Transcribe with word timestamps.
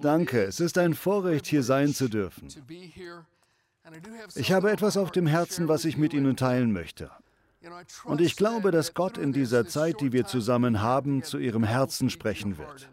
Danke, 0.00 0.42
es 0.44 0.60
ist 0.60 0.78
ein 0.78 0.94
Vorrecht, 0.94 1.46
hier 1.46 1.62
sein 1.62 1.94
zu 1.94 2.08
dürfen. 2.08 2.48
Ich 4.34 4.52
habe 4.52 4.70
etwas 4.70 4.96
auf 4.96 5.10
dem 5.10 5.26
Herzen, 5.26 5.68
was 5.68 5.84
ich 5.84 5.96
mit 5.96 6.12
Ihnen 6.12 6.36
teilen 6.36 6.72
möchte. 6.72 7.10
Und 8.04 8.20
ich 8.20 8.36
glaube, 8.36 8.70
dass 8.70 8.94
Gott 8.94 9.18
in 9.18 9.32
dieser 9.32 9.66
Zeit, 9.66 10.00
die 10.00 10.12
wir 10.12 10.26
zusammen 10.26 10.82
haben, 10.82 11.22
zu 11.22 11.38
Ihrem 11.38 11.64
Herzen 11.64 12.10
sprechen 12.10 12.58
wird. 12.58 12.88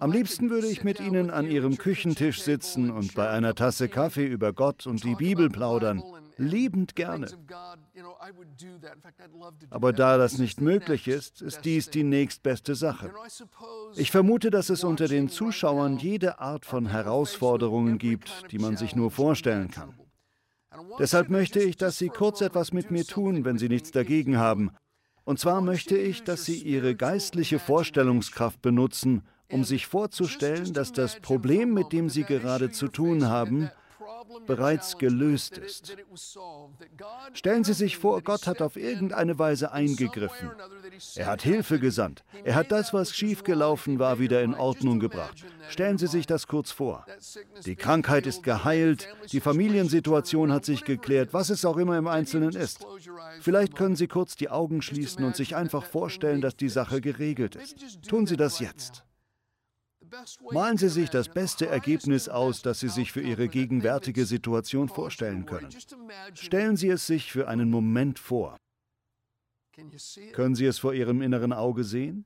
Am 0.00 0.12
liebsten 0.12 0.50
würde 0.50 0.66
ich 0.66 0.84
mit 0.84 1.00
Ihnen 1.00 1.30
an 1.30 1.46
Ihrem 1.46 1.78
Küchentisch 1.78 2.42
sitzen 2.42 2.90
und 2.90 3.14
bei 3.14 3.30
einer 3.30 3.54
Tasse 3.54 3.88
Kaffee 3.88 4.26
über 4.26 4.52
Gott 4.52 4.86
und 4.86 5.04
die 5.04 5.14
Bibel 5.14 5.48
plaudern. 5.48 6.02
Liebend 6.40 6.96
gerne. 6.96 7.26
Aber 9.68 9.92
da 9.92 10.16
das 10.16 10.38
nicht 10.38 10.60
möglich 10.62 11.06
ist, 11.06 11.42
ist 11.42 11.66
dies 11.66 11.90
die 11.90 12.02
nächstbeste 12.02 12.74
Sache. 12.74 13.12
Ich 13.94 14.10
vermute, 14.10 14.50
dass 14.50 14.70
es 14.70 14.82
unter 14.82 15.06
den 15.06 15.28
Zuschauern 15.28 15.98
jede 15.98 16.38
Art 16.38 16.64
von 16.64 16.86
Herausforderungen 16.86 17.98
gibt, 17.98 18.50
die 18.50 18.58
man 18.58 18.78
sich 18.78 18.96
nur 18.96 19.10
vorstellen 19.10 19.70
kann. 19.70 19.92
Deshalb 20.98 21.28
möchte 21.28 21.60
ich, 21.60 21.76
dass 21.76 21.98
Sie 21.98 22.08
kurz 22.08 22.40
etwas 22.40 22.72
mit 22.72 22.90
mir 22.90 23.04
tun, 23.04 23.44
wenn 23.44 23.58
Sie 23.58 23.68
nichts 23.68 23.90
dagegen 23.90 24.38
haben. 24.38 24.70
Und 25.24 25.38
zwar 25.38 25.60
möchte 25.60 25.98
ich, 25.98 26.24
dass 26.24 26.46
Sie 26.46 26.62
Ihre 26.62 26.96
geistliche 26.96 27.58
Vorstellungskraft 27.58 28.62
benutzen, 28.62 29.24
um 29.52 29.64
sich 29.64 29.86
vorzustellen, 29.86 30.72
dass 30.72 30.92
das 30.92 31.20
Problem, 31.20 31.74
mit 31.74 31.92
dem 31.92 32.08
Sie 32.08 32.24
gerade 32.24 32.70
zu 32.70 32.88
tun 32.88 33.28
haben, 33.28 33.70
bereits 34.46 34.98
gelöst 34.98 35.58
ist. 35.58 35.96
Stellen 37.32 37.64
Sie 37.64 37.72
sich 37.72 37.96
vor, 37.96 38.22
Gott 38.22 38.46
hat 38.46 38.62
auf 38.62 38.76
irgendeine 38.76 39.38
Weise 39.38 39.72
eingegriffen. 39.72 40.50
Er 41.14 41.26
hat 41.26 41.42
Hilfe 41.42 41.78
gesandt. 41.78 42.24
Er 42.44 42.54
hat 42.54 42.72
das, 42.72 42.92
was 42.92 43.14
schiefgelaufen 43.14 43.98
war, 43.98 44.18
wieder 44.18 44.42
in 44.42 44.54
Ordnung 44.54 45.00
gebracht. 45.00 45.44
Stellen 45.68 45.98
Sie 45.98 46.06
sich 46.06 46.26
das 46.26 46.46
kurz 46.46 46.70
vor. 46.70 47.06
Die 47.64 47.76
Krankheit 47.76 48.26
ist 48.26 48.42
geheilt, 48.42 49.08
die 49.32 49.40
Familiensituation 49.40 50.52
hat 50.52 50.64
sich 50.64 50.84
geklärt, 50.84 51.32
was 51.32 51.50
es 51.50 51.64
auch 51.64 51.76
immer 51.76 51.96
im 51.96 52.08
Einzelnen 52.08 52.54
ist. 52.54 52.84
Vielleicht 53.40 53.76
können 53.76 53.96
Sie 53.96 54.08
kurz 54.08 54.36
die 54.36 54.50
Augen 54.50 54.82
schließen 54.82 55.24
und 55.24 55.36
sich 55.36 55.56
einfach 55.56 55.84
vorstellen, 55.84 56.40
dass 56.40 56.56
die 56.56 56.68
Sache 56.68 57.00
geregelt 57.00 57.56
ist. 57.56 58.02
Tun 58.08 58.26
Sie 58.26 58.36
das 58.36 58.58
jetzt. 58.58 59.04
Malen 60.50 60.76
Sie 60.76 60.88
sich 60.88 61.10
das 61.10 61.28
beste 61.28 61.66
Ergebnis 61.66 62.28
aus, 62.28 62.62
das 62.62 62.80
Sie 62.80 62.88
sich 62.88 63.12
für 63.12 63.20
Ihre 63.20 63.48
gegenwärtige 63.48 64.26
Situation 64.26 64.88
vorstellen 64.88 65.46
können. 65.46 65.68
Stellen 66.34 66.76
Sie 66.76 66.88
es 66.88 67.06
sich 67.06 67.30
für 67.30 67.48
einen 67.48 67.70
Moment 67.70 68.18
vor. 68.18 68.56
Können 70.32 70.54
Sie 70.54 70.66
es 70.66 70.78
vor 70.78 70.94
Ihrem 70.94 71.22
inneren 71.22 71.52
Auge 71.52 71.84
sehen? 71.84 72.24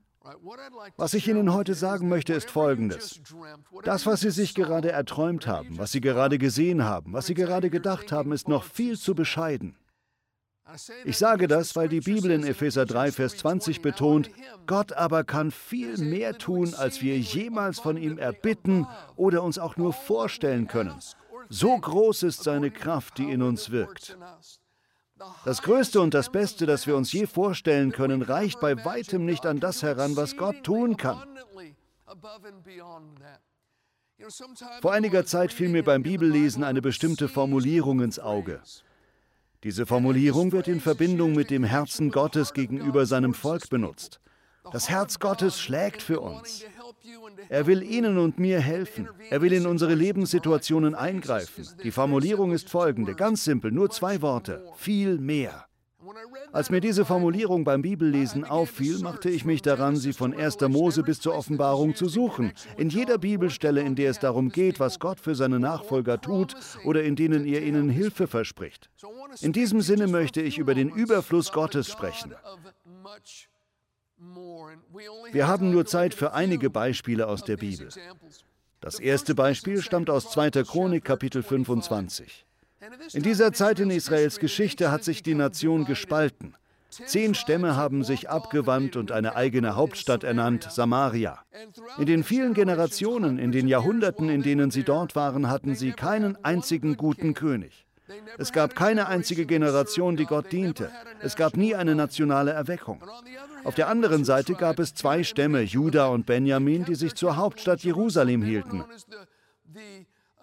Was 0.97 1.13
ich 1.13 1.29
Ihnen 1.29 1.53
heute 1.53 1.75
sagen 1.75 2.09
möchte, 2.09 2.33
ist 2.33 2.51
Folgendes. 2.51 3.21
Das, 3.83 4.07
was 4.07 4.21
Sie 4.21 4.31
sich 4.31 4.55
gerade 4.55 4.91
erträumt 4.91 5.47
haben, 5.47 5.77
was 5.77 5.93
Sie 5.93 6.01
gerade 6.01 6.39
gesehen 6.39 6.85
haben, 6.85 7.13
was 7.13 7.27
Sie 7.27 7.35
gerade 7.35 7.69
gedacht 7.69 8.11
haben, 8.11 8.33
ist 8.33 8.49
noch 8.49 8.65
viel 8.65 8.99
zu 8.99 9.15
bescheiden. 9.15 9.77
Ich 11.05 11.19
sage 11.19 11.47
das, 11.47 11.77
weil 11.77 11.89
die 11.89 12.01
Bibel 12.01 12.31
in 12.31 12.45
Epheser 12.45 12.87
3, 12.87 13.13
Vers 13.13 13.37
20 13.37 13.83
betont, 13.83 14.31
Gott 14.67 14.93
aber 14.93 15.23
kann 15.23 15.51
viel 15.51 15.99
mehr 15.99 16.39
tun, 16.39 16.75
als 16.75 17.03
wir 17.03 17.19
jemals 17.19 17.79
von 17.79 17.97
ihm 17.97 18.19
erbitten 18.19 18.87
oder 19.17 19.43
uns 19.43 19.59
auch 19.59 19.77
nur 19.77 19.93
vorstellen 19.93 20.67
können. 20.67 20.95
So 21.51 21.77
groß 21.77 22.23
ist 22.23 22.43
seine 22.43 22.71
Kraft, 22.71 23.19
die 23.19 23.31
in 23.31 23.43
uns 23.43 23.71
wirkt. 23.71 24.17
Das 25.45 25.63
Größte 25.63 26.01
und 26.01 26.15
das 26.15 26.31
Beste, 26.33 26.67
das 26.67 26.87
wir 26.87 26.97
uns 26.97 27.13
je 27.13 27.27
vorstellen 27.27 27.93
können, 27.93 28.23
reicht 28.23 28.59
bei 28.61 28.85
weitem 28.85 29.25
nicht 29.27 29.47
an 29.47 29.61
das 29.61 29.83
heran, 29.83 30.17
was 30.17 30.37
Gott 30.37 30.65
tun 30.65 30.97
kann. 30.97 31.23
Vor 34.81 34.93
einiger 34.93 35.27
Zeit 35.27 35.53
fiel 35.53 35.69
mir 35.69 35.85
beim 35.85 36.03
Bibellesen 36.03 36.65
eine 36.65 36.81
bestimmte 36.81 37.29
Formulierung 37.29 38.01
ins 38.01 38.19
Auge. 38.19 38.61
Diese 39.65 39.87
Formulierung 39.87 40.53
wird 40.53 40.69
in 40.69 40.79
Verbindung 40.79 41.33
mit 41.33 41.49
dem 41.49 41.65
Herzen 41.65 42.11
Gottes 42.11 42.53
gegenüber 42.53 43.07
seinem 43.07 43.33
Volk 43.33 43.71
benutzt. 43.71 44.21
Das 44.73 44.91
Herz 44.91 45.19
Gottes 45.19 45.59
schlägt 45.59 46.03
für 46.03 46.21
uns. 46.21 46.65
Er 47.49 47.67
will 47.67 47.83
Ihnen 47.83 48.19
und 48.19 48.39
mir 48.39 48.61
helfen. 48.61 49.09
Er 49.31 49.41
will 49.41 49.55
in 49.55 49.67
unsere 49.67 49.95
Lebenssituationen 49.95 50.95
eingreifen. 50.95 51.67
Die 51.83 51.91
Formulierung 51.91 52.53
ist 52.53 52.69
folgende, 52.69 53.15
ganz 53.15 53.45
simpel, 53.45 53.73
nur 53.73 53.91
zwei 53.91 54.21
Worte. 54.21 54.63
Viel 54.77 55.19
mehr. 55.19 55.67
Als 56.53 56.71
mir 56.71 56.81
diese 56.81 57.05
Formulierung 57.05 57.65
beim 57.65 57.83
Bibellesen 57.83 58.45
auffiel, 58.45 58.99
machte 58.99 59.31
ich 59.31 59.45
mich 59.45 59.63
daran, 59.63 59.97
sie 59.97 60.13
von 60.13 60.35
1. 60.35 60.61
Mose 60.69 61.03
bis 61.03 61.21
zur 61.21 61.35
Offenbarung 61.35 61.95
zu 61.95 62.09
suchen. 62.09 62.53
In 62.77 62.91
jeder 62.91 63.19
Bibelstelle, 63.19 63.81
in 63.81 63.95
der 63.95 64.11
es 64.11 64.19
darum 64.19 64.51
geht, 64.51 64.81
was 64.81 64.99
Gott 64.99 65.21
für 65.21 65.35
seine 65.35 65.59
Nachfolger 65.59 66.21
tut 66.21 66.55
oder 66.85 67.03
in 67.03 67.17
denen 67.17 67.47
er 67.47 67.63
ihnen 67.63 67.89
Hilfe 67.89 68.27
verspricht. 68.27 68.91
In 69.41 69.53
diesem 69.53 69.81
Sinne 69.81 70.07
möchte 70.07 70.41
ich 70.41 70.59
über 70.59 70.75
den 70.75 70.91
Überfluss 70.91 71.53
Gottes 71.53 71.91
sprechen. 71.91 72.35
Wir 75.33 75.49
haben 75.49 75.71
nur 75.71 75.87
Zeit 75.87 76.15
für 76.15 76.33
einige 76.33 76.71
Beispiele 76.71 77.27
aus 77.27 77.45
der 77.45 77.57
Bibel. 77.57 77.89
Das 78.81 79.01
erste 79.01 79.35
Beispiel 79.35 79.83
stammt 79.83 80.11
aus 80.11 80.31
2. 80.31 80.51
Chronik 80.65 81.05
Kapitel 81.05 81.43
25. 81.43 82.47
In 83.13 83.23
dieser 83.23 83.53
Zeit 83.53 83.81
in 83.81 83.91
Israels 83.91 84.39
Geschichte 84.39 84.91
hat 84.91 85.05
sich 85.05 85.23
die 85.23 85.35
Nation 85.35 85.85
gespalten. 85.85 86.55
Zehn 86.91 87.35
Stämme 87.35 87.77
haben 87.77 88.05
sich 88.05 88.31
abgewandt 88.31 88.97
und 88.97 89.11
eine 89.11 89.35
eigene 89.35 89.75
Hauptstadt 89.75 90.23
ernannt, 90.23 90.69
Samaria. 90.71 91.41
In 91.99 92.07
den 92.07 92.23
vielen 92.23 92.55
Generationen, 92.55 93.39
in 93.39 93.51
den 93.51 93.67
Jahrhunderten, 93.67 94.29
in 94.29 94.43
denen 94.43 94.71
sie 94.71 94.85
dort 94.85 95.17
waren, 95.17 95.51
hatten 95.51 95.75
sie 95.75 95.93
keinen 95.93 96.43
einzigen 96.45 96.97
guten 96.97 97.35
König. 97.35 97.85
Es 98.39 98.53
gab 98.53 98.77
keine 98.77 99.09
einzige 99.09 99.47
Generation, 99.47 100.17
die 100.17 100.27
Gott 100.27 100.53
diente. 100.53 100.91
Es 101.21 101.37
gab 101.37 101.57
nie 101.57 101.75
eine 101.75 101.95
nationale 101.95 102.53
Erweckung. 102.53 103.03
Auf 103.65 103.75
der 103.75 103.89
anderen 103.89 104.25
Seite 104.25 104.55
gab 104.55 104.79
es 104.79 104.95
zwei 104.95 105.25
Stämme, 105.25 105.63
Juda 105.63 106.09
und 106.09 106.27
Benjamin, 106.27 106.85
die 106.85 106.97
sich 106.97 107.15
zur 107.15 107.37
Hauptstadt 107.37 107.81
Jerusalem 107.81 108.43
hielten. 108.43 108.85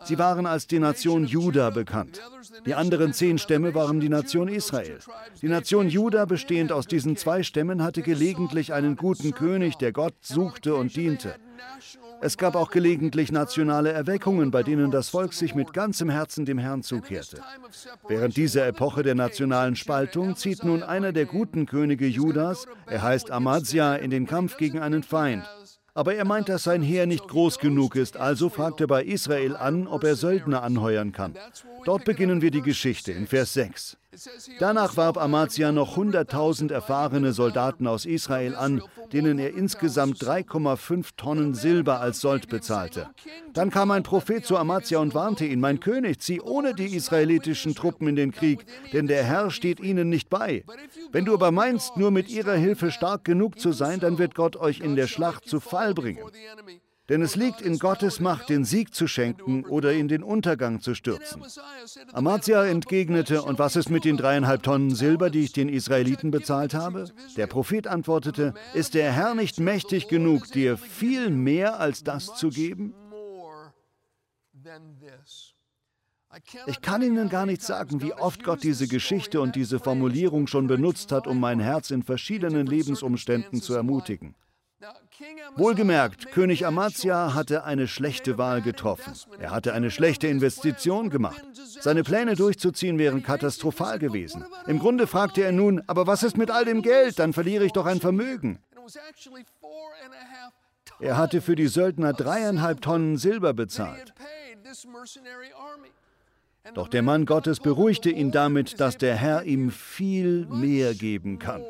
Sie 0.03 0.17
waren 0.17 0.45
als 0.45 0.67
die 0.67 0.79
Nation 0.79 1.25
Juda 1.25 1.69
bekannt. 1.69 2.22
Die 2.66 2.73
anderen 2.73 3.13
zehn 3.13 3.38
Stämme 3.38 3.75
waren 3.75 4.00
die 4.00 4.09
Nation 4.09 4.47
Israel. 4.47 5.00
Die 5.41 5.47
Nation 5.50 5.89
Juda, 5.89 6.25
bestehend 6.25 6.72
aus 6.72 6.88
diesen 6.88 7.17
zwei 7.17 7.44
Stämmen, 7.44 7.84
hatte 7.84 8.01
gelegentlich 8.01 8.73
einen 8.73 8.95
guten 8.95 9.34
König, 9.34 9.78
der 9.78 9.91
Gott 9.91 10.16
suchte 10.22 10.75
und 10.75 10.95
diente. 10.95 11.35
Es 12.23 12.38
gab 12.38 12.56
auch 12.56 12.69
gelegentlich 12.69 13.31
nationale 13.31 13.91
Erweckungen, 13.91 14.51
bei 14.51 14.62
denen 14.62 14.91
das 14.91 15.09
Volk 15.09 15.34
sich 15.34 15.56
mit 15.56 15.73
ganzem 15.73 16.09
Herzen 16.09 16.45
dem 16.45 16.59
Herrn 16.59 16.83
zukehrte. 16.83 17.41
Während 18.07 18.38
dieser 18.38 18.68
Epoche 18.68 19.01
der 19.01 19.16
nationalen 19.16 19.75
Spaltung 19.75 20.35
zieht 20.35 20.63
nun 20.63 20.83
einer 20.83 21.13
der 21.13 21.25
guten 21.25 21.66
Könige 21.66 22.06
Judas, 22.06 22.68
er 22.85 23.01
heißt 23.01 23.31
Amazia, 23.31 23.95
in 23.95 24.12
den 24.12 24.28
Kampf 24.28 24.57
gegen 24.57 24.79
einen 24.79 25.01
Feind. 25.01 25.44
Aber 25.94 26.16
er 26.16 26.25
meint, 26.25 26.47
dass 26.47 26.63
sein 26.63 26.81
Heer 26.81 27.06
nicht 27.06 27.28
groß 27.28 27.59
genug 27.59 27.96
ist, 27.96 28.16
also 28.16 28.50
fragt 28.50 28.79
er 28.79 28.88
bei 28.88 29.03
Israel 29.03 29.56
an, 29.57 29.88
ob 29.88 30.03
er 30.03 30.16
Söldner 30.16 30.63
anheuern 30.63 31.12
kann. 31.12 31.35
Dort 31.84 32.06
beginnen 32.06 32.41
wir 32.41 32.52
die 32.52 32.62
Geschichte 32.62 33.12
in 33.12 33.28
Vers 33.28 33.53
6. 33.53 33.97
Danach 34.59 34.97
warb 34.97 35.17
Amazia 35.17 35.72
noch 35.72 35.97
100.000 35.97 36.72
erfahrene 36.73 37.31
Soldaten 37.31 37.88
aus 37.88 38.05
Israel 38.05 38.55
an, 38.55 38.81
denen 39.13 39.39
er 39.39 39.53
insgesamt 39.53 40.17
3,5 40.22 41.11
Tonnen 41.16 41.53
Silber 41.53 42.01
als 42.01 42.19
Sold 42.19 42.50
bezahlte. 42.50 43.09
Dann 43.53 43.69
kam 43.69 43.89
ein 43.91 44.03
Prophet 44.03 44.45
zu 44.45 44.57
Amazia 44.57 45.00
und 45.00 45.13
warnte 45.13 45.45
ihn, 45.45 45.61
mein 45.61 45.79
König, 45.79 46.19
zieh 46.19 46.41
ohne 46.41 46.73
die 46.73 46.94
israelitischen 46.94 47.73
Truppen 47.73 48.07
in 48.09 48.17
den 48.17 48.33
Krieg, 48.33 48.66
denn 48.91 49.07
der 49.07 49.23
Herr 49.23 49.50
steht 49.50 49.79
ihnen 49.79 50.09
nicht 50.09 50.29
bei. 50.29 50.66
Wenn 51.13 51.23
du 51.23 51.33
aber 51.33 51.51
meinst, 51.51 51.95
nur 51.95 52.11
mit 52.11 52.29
ihrer 52.29 52.55
Hilfe 52.55 52.91
stark 52.91 53.23
genug 53.23 53.59
zu 53.59 53.71
sein, 53.71 54.01
dann 54.01 54.17
wird 54.17 54.35
Gott 54.35 54.57
euch 54.57 54.81
in 54.81 54.97
der 54.97 55.07
Schlacht 55.07 55.47
zu 55.47 55.61
Fall 55.61 55.94
bringen. 55.94 56.19
Denn 57.11 57.22
es 57.23 57.35
liegt 57.35 57.59
in 57.59 57.77
Gottes 57.77 58.21
Macht, 58.21 58.47
den 58.47 58.63
Sieg 58.63 58.95
zu 58.95 59.06
schenken 59.06 59.65
oder 59.65 59.91
in 59.91 60.07
den 60.07 60.24
Untergang 60.24 60.80
zu 60.80 60.95
stürzen. 60.95 61.44
Amazia 62.13 62.63
entgegnete, 62.63 63.41
und 63.41 63.59
was 63.59 63.75
ist 63.75 63.89
mit 63.89 64.06
den 64.06 64.15
dreieinhalb 64.15 64.63
Tonnen 64.63 64.95
Silber, 64.95 65.30
die 65.30 65.41
ich 65.41 65.51
den 65.51 65.68
Israeliten 65.68 66.31
bezahlt 66.31 66.74
habe? 66.74 67.12
Der 67.36 67.47
Prophet 67.47 67.86
antwortete, 67.88 68.53
ist 68.74 68.94
der 68.94 69.12
Herr 69.12 69.36
nicht 69.36 69.59
mächtig 69.59 70.07
genug, 70.07 70.50
dir 70.53 70.77
viel 70.77 71.30
mehr 71.30 71.81
als 71.81 72.06
das 72.06 72.33
zu 72.36 72.47
geben? 72.47 72.94
Ich 76.65 76.81
kann 76.81 77.01
Ihnen 77.01 77.27
gar 77.27 77.45
nicht 77.45 77.62
sagen, 77.62 78.01
wie 78.01 78.13
oft 78.13 78.41
Gott 78.41 78.63
diese 78.63 78.88
Geschichte 78.88 79.41
und 79.41 79.57
diese 79.57 79.80
Formulierung 79.80 80.47
schon 80.47 80.68
benutzt 80.68 81.12
hat, 81.12 81.27
um 81.27 81.41
mein 81.41 81.59
Herz 81.59 81.91
in 81.91 82.03
verschiedenen 82.03 82.68
Lebensumständen 82.68 83.62
zu 83.62 83.74
ermutigen. 83.74 84.33
Wohlgemerkt, 85.56 86.31
König 86.31 86.66
Amazia 86.66 87.34
hatte 87.34 87.63
eine 87.63 87.88
schlechte 87.88 88.38
Wahl 88.38 88.62
getroffen. 88.62 89.13
Er 89.40 89.52
hatte 89.52 89.74
eine 89.74 89.92
schlechte 89.92 90.28
Investition 90.28 91.10
gemacht. 91.10 91.44
Seine 91.80 92.04
Pläne 92.04 92.36
durchzuziehen 92.36 92.98
wären 92.98 93.24
katastrophal 93.24 94.00
gewesen. 94.00 94.46
Im 94.68 94.80
Grunde 94.80 95.08
fragte 95.08 95.44
er 95.44 95.52
nun, 95.52 95.81
aber 95.88 96.08
was 96.08 96.24
ist 96.24 96.38
mit 96.38 96.52
all 96.52 96.66
dem 96.66 96.81
Geld? 96.81 97.19
Dann 97.19 97.34
verliere 97.34 97.66
ich 97.66 97.74
doch 97.74 97.86
ein 97.86 98.00
Vermögen. 98.00 98.60
Er 101.00 101.18
hatte 101.18 101.42
für 101.42 101.56
die 101.56 101.68
Söldner 101.68 102.13
dreieinhalb 102.13 102.81
Tonnen 102.81 103.18
Silber 103.18 103.54
bezahlt. 103.54 104.13
Doch 106.74 106.88
der 106.88 107.02
Mann 107.02 107.25
Gottes 107.25 107.60
beruhigte 107.60 108.10
ihn 108.10 108.31
damit, 108.31 108.80
dass 108.80 108.98
der 108.98 109.16
Herr 109.16 109.44
ihm 109.44 109.72
viel 109.72 110.46
mehr 110.46 110.94
geben 110.94 111.40
kann. 111.40 111.63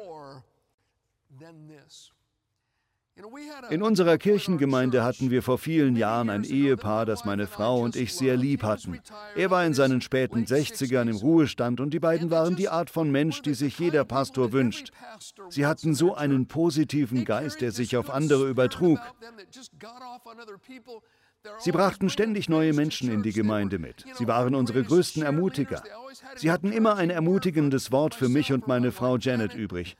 In 3.69 3.83
unserer 3.83 4.17
Kirchengemeinde 4.17 5.03
hatten 5.03 5.31
wir 5.31 5.43
vor 5.43 5.57
vielen 5.57 5.95
Jahren 5.95 6.29
ein 6.29 6.43
Ehepaar, 6.43 7.05
das 7.05 7.25
meine 7.25 7.47
Frau 7.47 7.81
und 7.81 7.95
ich 7.95 8.13
sehr 8.13 8.37
lieb 8.37 8.63
hatten. 8.63 8.99
Er 9.35 9.49
war 9.49 9.65
in 9.65 9.73
seinen 9.73 10.01
späten 10.01 10.45
60ern 10.45 11.09
im 11.09 11.15
Ruhestand 11.15 11.79
und 11.79 11.93
die 11.93 11.99
beiden 11.99 12.31
waren 12.31 12.55
die 12.55 12.69
Art 12.69 12.89
von 12.89 13.11
Mensch, 13.11 13.41
die 13.41 13.53
sich 13.53 13.77
jeder 13.79 14.05
Pastor 14.05 14.51
wünscht. 14.51 14.91
Sie 15.49 15.65
hatten 15.65 15.93
so 15.93 16.15
einen 16.15 16.47
positiven 16.47 17.25
Geist, 17.25 17.61
der 17.61 17.71
sich 17.71 17.97
auf 17.97 18.09
andere 18.09 18.49
übertrug. 18.49 18.99
Sie 21.57 21.71
brachten 21.71 22.09
ständig 22.09 22.49
neue 22.49 22.73
Menschen 22.73 23.11
in 23.11 23.23
die 23.23 23.33
Gemeinde 23.33 23.79
mit. 23.79 24.05
Sie 24.13 24.27
waren 24.27 24.53
unsere 24.53 24.83
größten 24.83 25.23
Ermutiger. 25.23 25.83
Sie 26.35 26.51
hatten 26.51 26.71
immer 26.71 26.95
ein 26.95 27.09
ermutigendes 27.09 27.91
Wort 27.91 28.13
für 28.13 28.29
mich 28.29 28.53
und 28.53 28.67
meine 28.67 28.91
Frau 28.91 29.17
Janet 29.17 29.55
übrig. 29.55 29.95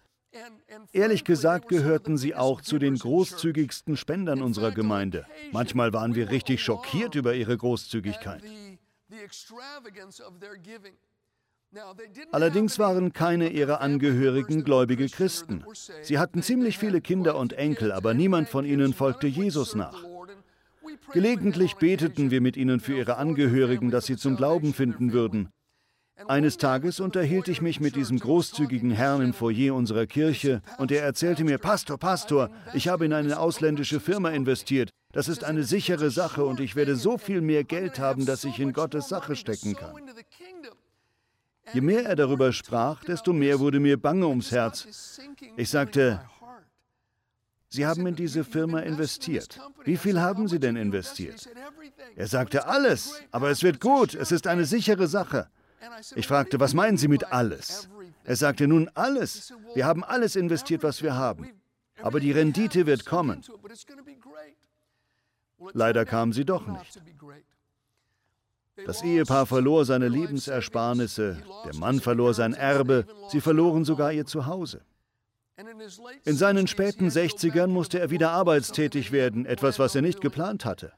Ehrlich 0.94 1.23
gesagt 1.23 1.68
gehörten 1.68 2.18
sie 2.18 2.35
auch 2.35 2.62
zu 2.62 2.79
den 2.79 2.95
großzügigsten 2.97 3.97
Spendern 3.97 4.41
unserer 4.41 4.71
Gemeinde. 4.71 5.25
Manchmal 5.51 5.94
waren 5.94 6.15
wir 6.15 6.29
richtig 6.29 6.62
schockiert 6.62 7.15
über 7.15 7.33
ihre 7.33 7.57
Großzügigkeit. 7.57 8.44
Allerdings 12.31 12.79
waren 12.79 13.13
keine 13.13 13.50
ihrer 13.50 13.81
Angehörigen 13.81 14.63
gläubige 14.63 15.07
Christen. 15.07 15.63
Sie 16.01 16.19
hatten 16.19 16.44
ziemlich 16.44 16.77
viele 16.77 17.01
Kinder 17.01 17.38
und 17.38 17.53
Enkel, 17.53 17.91
aber 17.91 18.13
niemand 18.13 18.50
von 18.50 18.65
ihnen 18.65 18.94
folgte 18.94 19.27
Jesus 19.27 19.75
nach. 19.75 20.03
Gelegentlich 21.13 21.75
beteten 21.75 22.31
wir 22.31 22.41
mit 22.41 22.57
ihnen 22.57 22.79
für 22.79 22.95
ihre 22.95 23.18
Angehörigen, 23.18 23.91
dass 23.91 24.06
sie 24.06 24.18
zum 24.18 24.35
Glauben 24.35 24.73
finden 24.73 25.13
würden. 25.13 25.50
Eines 26.27 26.57
Tages 26.57 27.00
unterhielt 27.00 27.47
ich 27.47 27.62
mich 27.62 27.79
mit 27.79 27.95
diesem 27.95 28.19
großzügigen 28.19 28.91
Herrn 28.91 29.21
im 29.21 29.33
Foyer 29.33 29.75
unserer 29.75 30.06
Kirche 30.06 30.62
und 30.77 30.91
er 30.91 31.03
erzählte 31.03 31.44
mir, 31.44 31.57
Pastor, 31.57 31.97
Pastor, 31.97 32.50
ich 32.73 32.88
habe 32.88 33.06
in 33.06 33.13
eine 33.13 33.39
ausländische 33.39 34.00
Firma 34.00 34.29
investiert. 34.29 34.89
Das 35.12 35.27
ist 35.27 35.44
eine 35.44 35.63
sichere 35.63 36.09
Sache 36.09 36.45
und 36.45 36.59
ich 36.59 36.75
werde 36.75 36.95
so 36.95 37.18
viel 37.18 37.41
mehr 37.41 37.63
Geld 37.63 38.00
haben, 38.00 38.25
dass 38.25 38.44
ich 38.44 38.59
in 38.59 38.73
Gottes 38.73 39.09
Sache 39.09 39.35
stecken 39.35 39.75
kann. 39.75 39.95
Je 41.73 41.81
mehr 41.81 42.06
er 42.06 42.15
darüber 42.15 42.51
sprach, 42.51 43.03
desto 43.03 43.33
mehr 43.33 43.59
wurde 43.59 43.79
mir 43.79 44.01
bange 44.01 44.27
ums 44.27 44.51
Herz. 44.51 45.19
Ich 45.57 45.69
sagte, 45.69 46.21
Sie 47.73 47.85
haben 47.85 48.06
in 48.06 48.15
diese 48.15 48.44
Firma 48.44 48.79
investiert. 48.79 49.57
Wie 49.85 49.95
viel 49.95 50.19
haben 50.19 50.50
Sie 50.50 50.59
denn 50.59 50.75
investiert? 50.75 51.47
Er 52.18 52.27
sagte, 52.27 52.68
alles, 52.68 53.21
aber 53.31 53.50
es 53.50 53.63
wird 53.63 53.79
gut, 53.79 54.13
es 54.13 54.33
ist 54.33 54.45
eine 54.45 54.65
sichere 54.65 55.07
Sache. 55.07 55.47
Ich 56.16 56.28
fragte, 56.28 56.60
was 56.60 56.74
meinen 56.74 56.98
Sie 56.98 57.07
mit 57.07 57.31
alles? 57.31 57.89
Er 58.24 58.36
sagte, 58.36 58.68
nun 58.68 58.89
alles. 58.94 59.54
Wir 59.74 59.86
haben 59.86 60.04
alles 60.04 60.36
investiert, 60.36 60.83
was 60.83 61.01
wir 61.01 61.16
haben. 61.16 61.50
Aber 62.01 62.19
die 62.19 62.31
Rendite 62.31 62.86
wird 62.86 63.06
kommen. 63.06 63.44
Leider 65.74 66.06
kam 66.06 66.33
sie 66.33 66.45
doch 66.45 66.68
nicht. 66.68 67.01
Das 68.86 69.04
Ehepaar 69.04 69.45
verlor 69.45 69.86
seine 69.86 70.07
Lebensersparnisse, 70.07 71.38
der 71.66 71.75
Mann 71.75 72.00
verlor 72.00 72.33
sein 72.33 72.54
Erbe, 72.54 73.06
sie 73.30 73.42
verloren 73.42 73.86
sogar 73.86 74.12
ihr 74.12 74.25
Zuhause. 74.25 74.81
In 76.24 76.36
seinen 76.36 76.68
späten 76.68 77.09
60ern 77.09 77.68
musste 77.68 78.00
er 78.00 78.09
wieder 78.09 78.31
arbeitstätig 78.31 79.12
werden, 79.12 79.45
etwas, 79.45 79.80
was 79.80 79.95
er 79.95 80.01
nicht 80.01 80.21
geplant 80.21 80.65
hatte. 80.65 80.94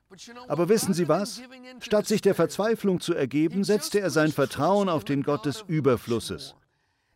Aber 0.47 0.69
wissen 0.69 0.93
Sie 0.93 1.07
was? 1.07 1.41
Statt 1.79 2.07
sich 2.07 2.21
der 2.21 2.35
Verzweiflung 2.35 2.99
zu 2.99 3.13
ergeben, 3.13 3.63
setzte 3.63 3.99
er 3.99 4.09
sein 4.09 4.31
Vertrauen 4.31 4.89
auf 4.89 5.03
den 5.03 5.23
Gott 5.23 5.45
des 5.45 5.63
Überflusses. 5.67 6.55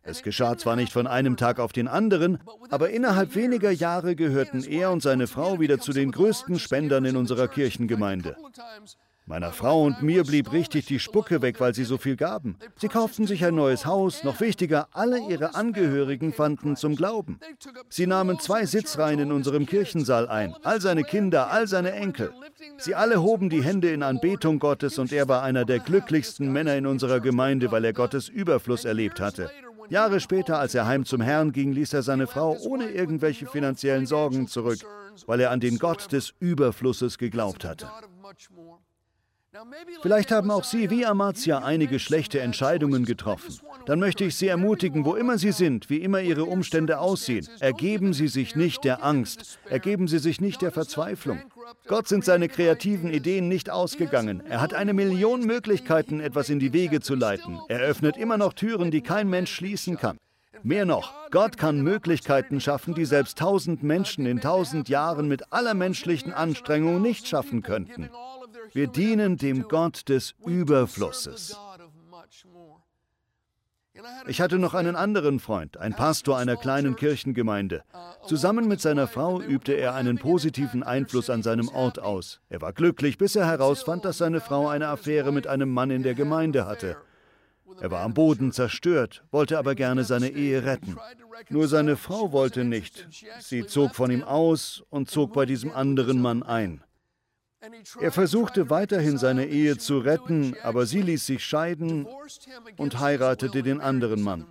Es 0.02 0.22
geschah 0.22 0.56
zwar 0.56 0.76
nicht 0.76 0.92
von 0.92 1.06
einem 1.06 1.36
Tag 1.36 1.60
auf 1.60 1.72
den 1.72 1.86
anderen, 1.86 2.38
aber 2.70 2.90
innerhalb 2.90 3.34
weniger 3.34 3.70
Jahre 3.70 4.16
gehörten 4.16 4.64
er 4.64 4.90
und 4.90 5.02
seine 5.02 5.26
Frau 5.26 5.60
wieder 5.60 5.80
zu 5.80 5.92
den 5.92 6.12
größten 6.12 6.58
Spendern 6.58 7.04
in 7.04 7.16
unserer 7.16 7.46
Kirchengemeinde. 7.46 8.36
Meiner 9.28 9.52
Frau 9.52 9.84
und 9.84 10.02
mir 10.02 10.24
blieb 10.24 10.52
richtig 10.52 10.86
die 10.86 10.98
Spucke 10.98 11.42
weg, 11.42 11.60
weil 11.60 11.74
sie 11.74 11.84
so 11.84 11.98
viel 11.98 12.16
gaben. 12.16 12.56
Sie 12.76 12.88
kauften 12.88 13.26
sich 13.26 13.44
ein 13.44 13.54
neues 13.54 13.84
Haus, 13.84 14.24
noch 14.24 14.40
wichtiger, 14.40 14.88
alle 14.92 15.20
ihre 15.28 15.54
Angehörigen 15.54 16.32
fanden 16.32 16.76
zum 16.76 16.96
Glauben. 16.96 17.38
Sie 17.90 18.06
nahmen 18.06 18.40
zwei 18.40 18.64
Sitzreihen 18.64 19.20
in 19.20 19.30
unserem 19.30 19.66
Kirchensaal 19.66 20.28
ein, 20.28 20.54
all 20.62 20.80
seine 20.80 21.04
Kinder, 21.04 21.50
all 21.50 21.66
seine 21.66 21.92
Enkel. 21.92 22.32
Sie 22.78 22.94
alle 22.94 23.20
hoben 23.20 23.50
die 23.50 23.62
Hände 23.62 23.90
in 23.90 24.02
Anbetung 24.02 24.60
Gottes 24.60 24.98
und 24.98 25.12
er 25.12 25.28
war 25.28 25.42
einer 25.42 25.66
der 25.66 25.80
glücklichsten 25.80 26.50
Männer 26.50 26.76
in 26.76 26.86
unserer 26.86 27.20
Gemeinde, 27.20 27.70
weil 27.70 27.84
er 27.84 27.92
Gottes 27.92 28.30
Überfluss 28.30 28.86
erlebt 28.86 29.20
hatte. 29.20 29.50
Jahre 29.90 30.20
später, 30.20 30.58
als 30.58 30.74
er 30.74 30.86
heim 30.86 31.04
zum 31.04 31.20
Herrn 31.20 31.52
ging, 31.52 31.72
ließ 31.72 31.92
er 31.92 32.02
seine 32.02 32.26
Frau 32.26 32.56
ohne 32.60 32.90
irgendwelche 32.90 33.46
finanziellen 33.46 34.06
Sorgen 34.06 34.48
zurück, 34.48 34.80
weil 35.26 35.40
er 35.40 35.50
an 35.50 35.60
den 35.60 35.78
Gott 35.78 36.12
des 36.12 36.32
Überflusses 36.40 37.18
geglaubt 37.18 37.66
hatte. 37.66 37.90
Vielleicht 40.02 40.30
haben 40.30 40.50
auch 40.50 40.64
Sie 40.64 40.90
wie 40.90 41.06
Amazia 41.06 41.58
einige 41.58 41.98
schlechte 41.98 42.40
Entscheidungen 42.40 43.06
getroffen. 43.06 43.58
Dann 43.86 43.98
möchte 43.98 44.24
ich 44.24 44.36
Sie 44.36 44.46
ermutigen, 44.46 45.06
wo 45.06 45.14
immer 45.14 45.38
Sie 45.38 45.52
sind, 45.52 45.88
wie 45.88 46.02
immer 46.02 46.20
Ihre 46.20 46.44
Umstände 46.44 46.98
aussehen, 46.98 47.48
ergeben 47.58 48.12
Sie 48.12 48.28
sich 48.28 48.56
nicht 48.56 48.84
der 48.84 49.02
Angst, 49.02 49.58
ergeben 49.70 50.06
Sie 50.06 50.18
sich 50.18 50.42
nicht 50.42 50.60
der 50.60 50.70
Verzweiflung. 50.70 51.40
Gott 51.86 52.08
sind 52.08 52.26
seine 52.26 52.48
kreativen 52.48 53.10
Ideen 53.10 53.48
nicht 53.48 53.70
ausgegangen. 53.70 54.42
Er 54.46 54.60
hat 54.60 54.74
eine 54.74 54.92
Million 54.92 55.40
Möglichkeiten, 55.40 56.20
etwas 56.20 56.50
in 56.50 56.58
die 56.58 56.74
Wege 56.74 57.00
zu 57.00 57.14
leiten. 57.14 57.58
Er 57.68 57.80
öffnet 57.80 58.18
immer 58.18 58.36
noch 58.36 58.52
Türen, 58.52 58.90
die 58.90 59.00
kein 59.00 59.30
Mensch 59.30 59.50
schließen 59.50 59.96
kann. 59.96 60.18
Mehr 60.62 60.84
noch, 60.84 61.14
Gott 61.30 61.56
kann 61.56 61.80
Möglichkeiten 61.80 62.60
schaffen, 62.60 62.94
die 62.94 63.04
selbst 63.04 63.38
tausend 63.38 63.82
Menschen 63.82 64.26
in 64.26 64.40
tausend 64.40 64.88
Jahren 64.88 65.28
mit 65.28 65.52
aller 65.52 65.74
menschlichen 65.74 66.32
Anstrengung 66.32 67.00
nicht 67.00 67.28
schaffen 67.28 67.62
könnten. 67.62 68.10
Wir 68.72 68.86
dienen 68.86 69.36
dem 69.36 69.62
Gott 69.68 70.08
des 70.08 70.34
Überflusses. 70.44 71.56
Ich 74.26 74.40
hatte 74.40 74.58
noch 74.58 74.74
einen 74.74 74.94
anderen 74.94 75.40
Freund, 75.40 75.76
ein 75.76 75.92
Pastor 75.94 76.38
einer 76.38 76.56
kleinen 76.56 76.94
Kirchengemeinde. 76.94 77.82
Zusammen 78.26 78.68
mit 78.68 78.80
seiner 78.80 79.08
Frau 79.08 79.40
übte 79.40 79.72
er 79.72 79.94
einen 79.94 80.18
positiven 80.18 80.82
Einfluss 80.82 81.30
an 81.30 81.42
seinem 81.42 81.68
Ort 81.68 81.98
aus. 81.98 82.40
Er 82.48 82.60
war 82.60 82.72
glücklich, 82.72 83.18
bis 83.18 83.34
er 83.34 83.46
herausfand, 83.46 84.04
dass 84.04 84.18
seine 84.18 84.40
Frau 84.40 84.68
eine 84.68 84.88
Affäre 84.88 85.32
mit 85.32 85.46
einem 85.46 85.70
Mann 85.70 85.90
in 85.90 86.02
der 86.02 86.14
Gemeinde 86.14 86.66
hatte. 86.66 86.96
Er 87.80 87.90
war 87.90 88.02
am 88.02 88.14
Boden 88.14 88.52
zerstört, 88.52 89.24
wollte 89.30 89.58
aber 89.58 89.74
gerne 89.74 90.04
seine 90.04 90.30
Ehe 90.30 90.64
retten. 90.64 90.96
Nur 91.48 91.68
seine 91.68 91.96
Frau 91.96 92.32
wollte 92.32 92.64
nicht. 92.64 93.08
Sie 93.40 93.66
zog 93.66 93.94
von 93.94 94.10
ihm 94.10 94.22
aus 94.22 94.82
und 94.90 95.10
zog 95.10 95.32
bei 95.32 95.46
diesem 95.46 95.72
anderen 95.72 96.20
Mann 96.20 96.42
ein. 96.42 96.82
Er 98.00 98.12
versuchte 98.12 98.70
weiterhin 98.70 99.18
seine 99.18 99.46
Ehe 99.46 99.78
zu 99.78 99.98
retten, 99.98 100.56
aber 100.62 100.86
sie 100.86 101.02
ließ 101.02 101.26
sich 101.26 101.44
scheiden 101.44 102.06
und 102.76 103.00
heiratete 103.00 103.62
den 103.62 103.80
anderen 103.80 104.22
Mann. 104.22 104.46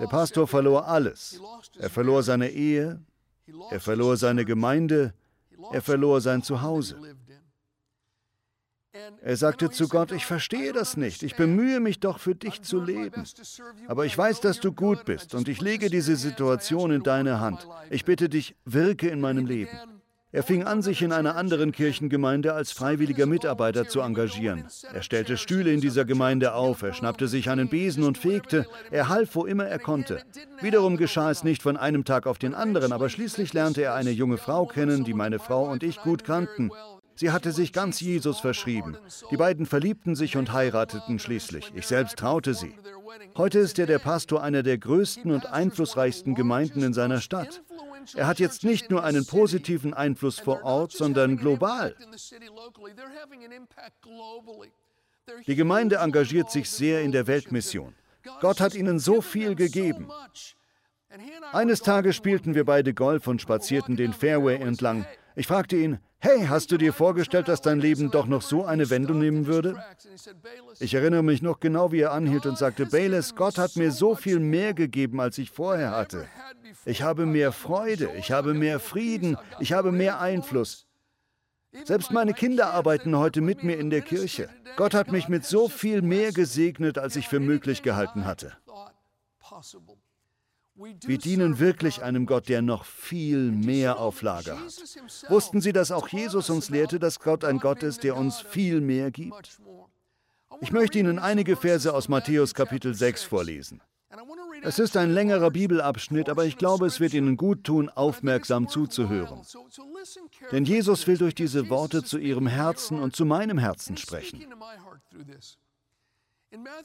Der 0.00 0.06
Pastor 0.06 0.46
verlor 0.46 0.86
alles. 0.86 1.40
Er 1.78 1.90
verlor 1.90 2.22
seine 2.22 2.50
Ehe, 2.50 3.00
er 3.70 3.80
verlor 3.80 4.16
seine 4.16 4.44
Gemeinde, 4.44 5.14
er 5.72 5.82
verlor 5.82 6.20
sein 6.20 6.42
Zuhause. 6.42 6.98
Er 9.20 9.36
sagte 9.36 9.70
zu 9.70 9.88
Gott, 9.88 10.12
ich 10.12 10.26
verstehe 10.26 10.72
das 10.72 10.96
nicht, 10.96 11.22
ich 11.22 11.36
bemühe 11.36 11.80
mich 11.80 12.00
doch 12.00 12.18
für 12.18 12.34
dich 12.34 12.62
zu 12.62 12.80
leben. 12.80 13.24
Aber 13.86 14.06
ich 14.06 14.16
weiß, 14.16 14.40
dass 14.40 14.60
du 14.60 14.72
gut 14.72 15.04
bist 15.04 15.34
und 15.34 15.48
ich 15.48 15.60
lege 15.60 15.88
diese 15.88 16.16
Situation 16.16 16.90
in 16.90 17.02
deine 17.02 17.40
Hand. 17.40 17.66
Ich 17.90 18.04
bitte 18.04 18.28
dich, 18.28 18.56
wirke 18.64 19.08
in 19.08 19.20
meinem 19.20 19.46
Leben. 19.46 19.97
Er 20.30 20.42
fing 20.42 20.64
an, 20.64 20.82
sich 20.82 21.00
in 21.00 21.12
einer 21.12 21.36
anderen 21.36 21.72
Kirchengemeinde 21.72 22.52
als 22.52 22.72
freiwilliger 22.72 23.24
Mitarbeiter 23.24 23.88
zu 23.88 24.00
engagieren. 24.00 24.64
Er 24.92 25.02
stellte 25.02 25.38
Stühle 25.38 25.72
in 25.72 25.80
dieser 25.80 26.04
Gemeinde 26.04 26.52
auf, 26.52 26.82
er 26.82 26.92
schnappte 26.92 27.28
sich 27.28 27.48
einen 27.48 27.70
Besen 27.70 28.04
und 28.04 28.18
fegte, 28.18 28.66
er 28.90 29.08
half, 29.08 29.34
wo 29.34 29.46
immer 29.46 29.64
er 29.64 29.78
konnte. 29.78 30.22
Wiederum 30.60 30.98
geschah 30.98 31.30
es 31.30 31.44
nicht 31.44 31.62
von 31.62 31.78
einem 31.78 32.04
Tag 32.04 32.26
auf 32.26 32.36
den 32.36 32.54
anderen, 32.54 32.92
aber 32.92 33.08
schließlich 33.08 33.54
lernte 33.54 33.82
er 33.82 33.94
eine 33.94 34.10
junge 34.10 34.36
Frau 34.36 34.66
kennen, 34.66 35.02
die 35.04 35.14
meine 35.14 35.38
Frau 35.38 35.64
und 35.64 35.82
ich 35.82 35.96
gut 36.02 36.24
kannten. 36.24 36.70
Sie 37.14 37.30
hatte 37.30 37.50
sich 37.50 37.72
ganz 37.72 37.98
Jesus 38.00 38.38
verschrieben. 38.38 38.98
Die 39.30 39.36
beiden 39.38 39.64
verliebten 39.64 40.14
sich 40.14 40.36
und 40.36 40.52
heirateten 40.52 41.18
schließlich. 41.18 41.72
Ich 41.74 41.86
selbst 41.86 42.18
traute 42.18 42.52
sie. 42.52 42.74
Heute 43.36 43.58
ist 43.60 43.78
er 43.78 43.86
der 43.86 43.98
Pastor 43.98 44.42
einer 44.42 44.62
der 44.62 44.76
größten 44.78 45.32
und 45.32 45.46
einflussreichsten 45.46 46.34
Gemeinden 46.34 46.82
in 46.82 46.92
seiner 46.92 47.20
Stadt. 47.20 47.62
Er 48.14 48.26
hat 48.26 48.38
jetzt 48.38 48.64
nicht 48.64 48.90
nur 48.90 49.04
einen 49.04 49.26
positiven 49.26 49.94
Einfluss 49.94 50.38
vor 50.38 50.64
Ort, 50.64 50.92
sondern 50.92 51.36
global. 51.36 51.94
Die 55.46 55.54
Gemeinde 55.54 55.96
engagiert 55.96 56.50
sich 56.50 56.70
sehr 56.70 57.02
in 57.02 57.12
der 57.12 57.26
Weltmission. 57.26 57.94
Gott 58.40 58.60
hat 58.60 58.74
ihnen 58.74 58.98
so 58.98 59.20
viel 59.20 59.54
gegeben. 59.54 60.10
Eines 61.52 61.80
Tages 61.80 62.16
spielten 62.16 62.54
wir 62.54 62.64
beide 62.64 62.92
Golf 62.92 63.26
und 63.26 63.40
spazierten 63.40 63.96
den 63.96 64.12
Fairway 64.12 64.56
entlang. 64.56 65.06
Ich 65.36 65.46
fragte 65.46 65.76
ihn, 65.76 65.98
hey, 66.18 66.46
hast 66.46 66.70
du 66.72 66.78
dir 66.78 66.92
vorgestellt, 66.92 67.48
dass 67.48 67.60
dein 67.60 67.80
Leben 67.80 68.10
doch 68.10 68.26
noch 68.26 68.42
so 68.42 68.64
eine 68.64 68.90
Wendung 68.90 69.18
nehmen 69.18 69.46
würde? 69.46 69.76
Ich 70.80 70.94
erinnere 70.94 71.22
mich 71.22 71.42
noch 71.42 71.60
genau, 71.60 71.92
wie 71.92 72.00
er 72.00 72.12
anhielt 72.12 72.46
und 72.46 72.58
sagte, 72.58 72.86
Bayless, 72.86 73.34
Gott 73.34 73.58
hat 73.58 73.76
mir 73.76 73.92
so 73.92 74.14
viel 74.14 74.40
mehr 74.40 74.74
gegeben, 74.74 75.20
als 75.20 75.38
ich 75.38 75.50
vorher 75.50 75.92
hatte. 75.92 76.26
Ich 76.84 77.02
habe 77.02 77.26
mehr 77.26 77.52
Freude, 77.52 78.10
ich 78.18 78.32
habe 78.32 78.54
mehr 78.54 78.80
Frieden, 78.80 79.36
ich 79.60 79.72
habe 79.72 79.92
mehr 79.92 80.20
Einfluss. 80.20 80.86
Selbst 81.84 82.10
meine 82.10 82.34
Kinder 82.34 82.72
arbeiten 82.72 83.16
heute 83.16 83.40
mit 83.40 83.62
mir 83.62 83.78
in 83.78 83.90
der 83.90 84.00
Kirche. 84.00 84.48
Gott 84.76 84.94
hat 84.94 85.12
mich 85.12 85.28
mit 85.28 85.44
so 85.44 85.68
viel 85.68 86.02
mehr 86.02 86.32
gesegnet, 86.32 86.98
als 86.98 87.16
ich 87.16 87.28
für 87.28 87.40
möglich 87.40 87.82
gehalten 87.82 88.24
hatte. 88.24 88.56
Wir 91.04 91.18
dienen 91.18 91.58
wirklich 91.58 92.02
einem 92.02 92.26
Gott, 92.26 92.48
der 92.48 92.62
noch 92.62 92.84
viel 92.84 93.50
mehr 93.50 93.98
auf 93.98 94.22
Lager 94.22 94.58
hat. 94.58 94.82
Wussten 95.28 95.60
Sie, 95.60 95.72
dass 95.72 95.90
auch 95.90 96.08
Jesus 96.08 96.50
uns 96.50 96.70
lehrte, 96.70 97.00
dass 97.00 97.18
Gott 97.18 97.44
ein 97.44 97.58
Gott 97.58 97.82
ist, 97.82 98.04
der 98.04 98.16
uns 98.16 98.40
viel 98.40 98.80
mehr 98.80 99.10
gibt? 99.10 99.58
Ich 100.60 100.72
möchte 100.72 100.98
Ihnen 100.98 101.18
einige 101.18 101.56
Verse 101.56 101.92
aus 101.92 102.08
Matthäus 102.08 102.54
Kapitel 102.54 102.94
6 102.94 103.24
vorlesen. 103.24 103.82
Es 104.62 104.78
ist 104.78 104.96
ein 104.96 105.10
längerer 105.10 105.50
Bibelabschnitt, 105.50 106.28
aber 106.28 106.44
ich 106.44 106.56
glaube, 106.56 106.86
es 106.86 107.00
wird 107.00 107.12
Ihnen 107.14 107.36
gut 107.36 107.64
tun, 107.64 107.88
aufmerksam 107.88 108.68
zuzuhören. 108.68 109.42
Denn 110.50 110.64
Jesus 110.64 111.06
will 111.06 111.18
durch 111.18 111.34
diese 111.34 111.68
Worte 111.68 112.02
zu 112.02 112.18
Ihrem 112.18 112.46
Herzen 112.46 112.98
und 113.00 113.14
zu 113.14 113.24
meinem 113.24 113.58
Herzen 113.58 113.96
sprechen. 113.96 114.44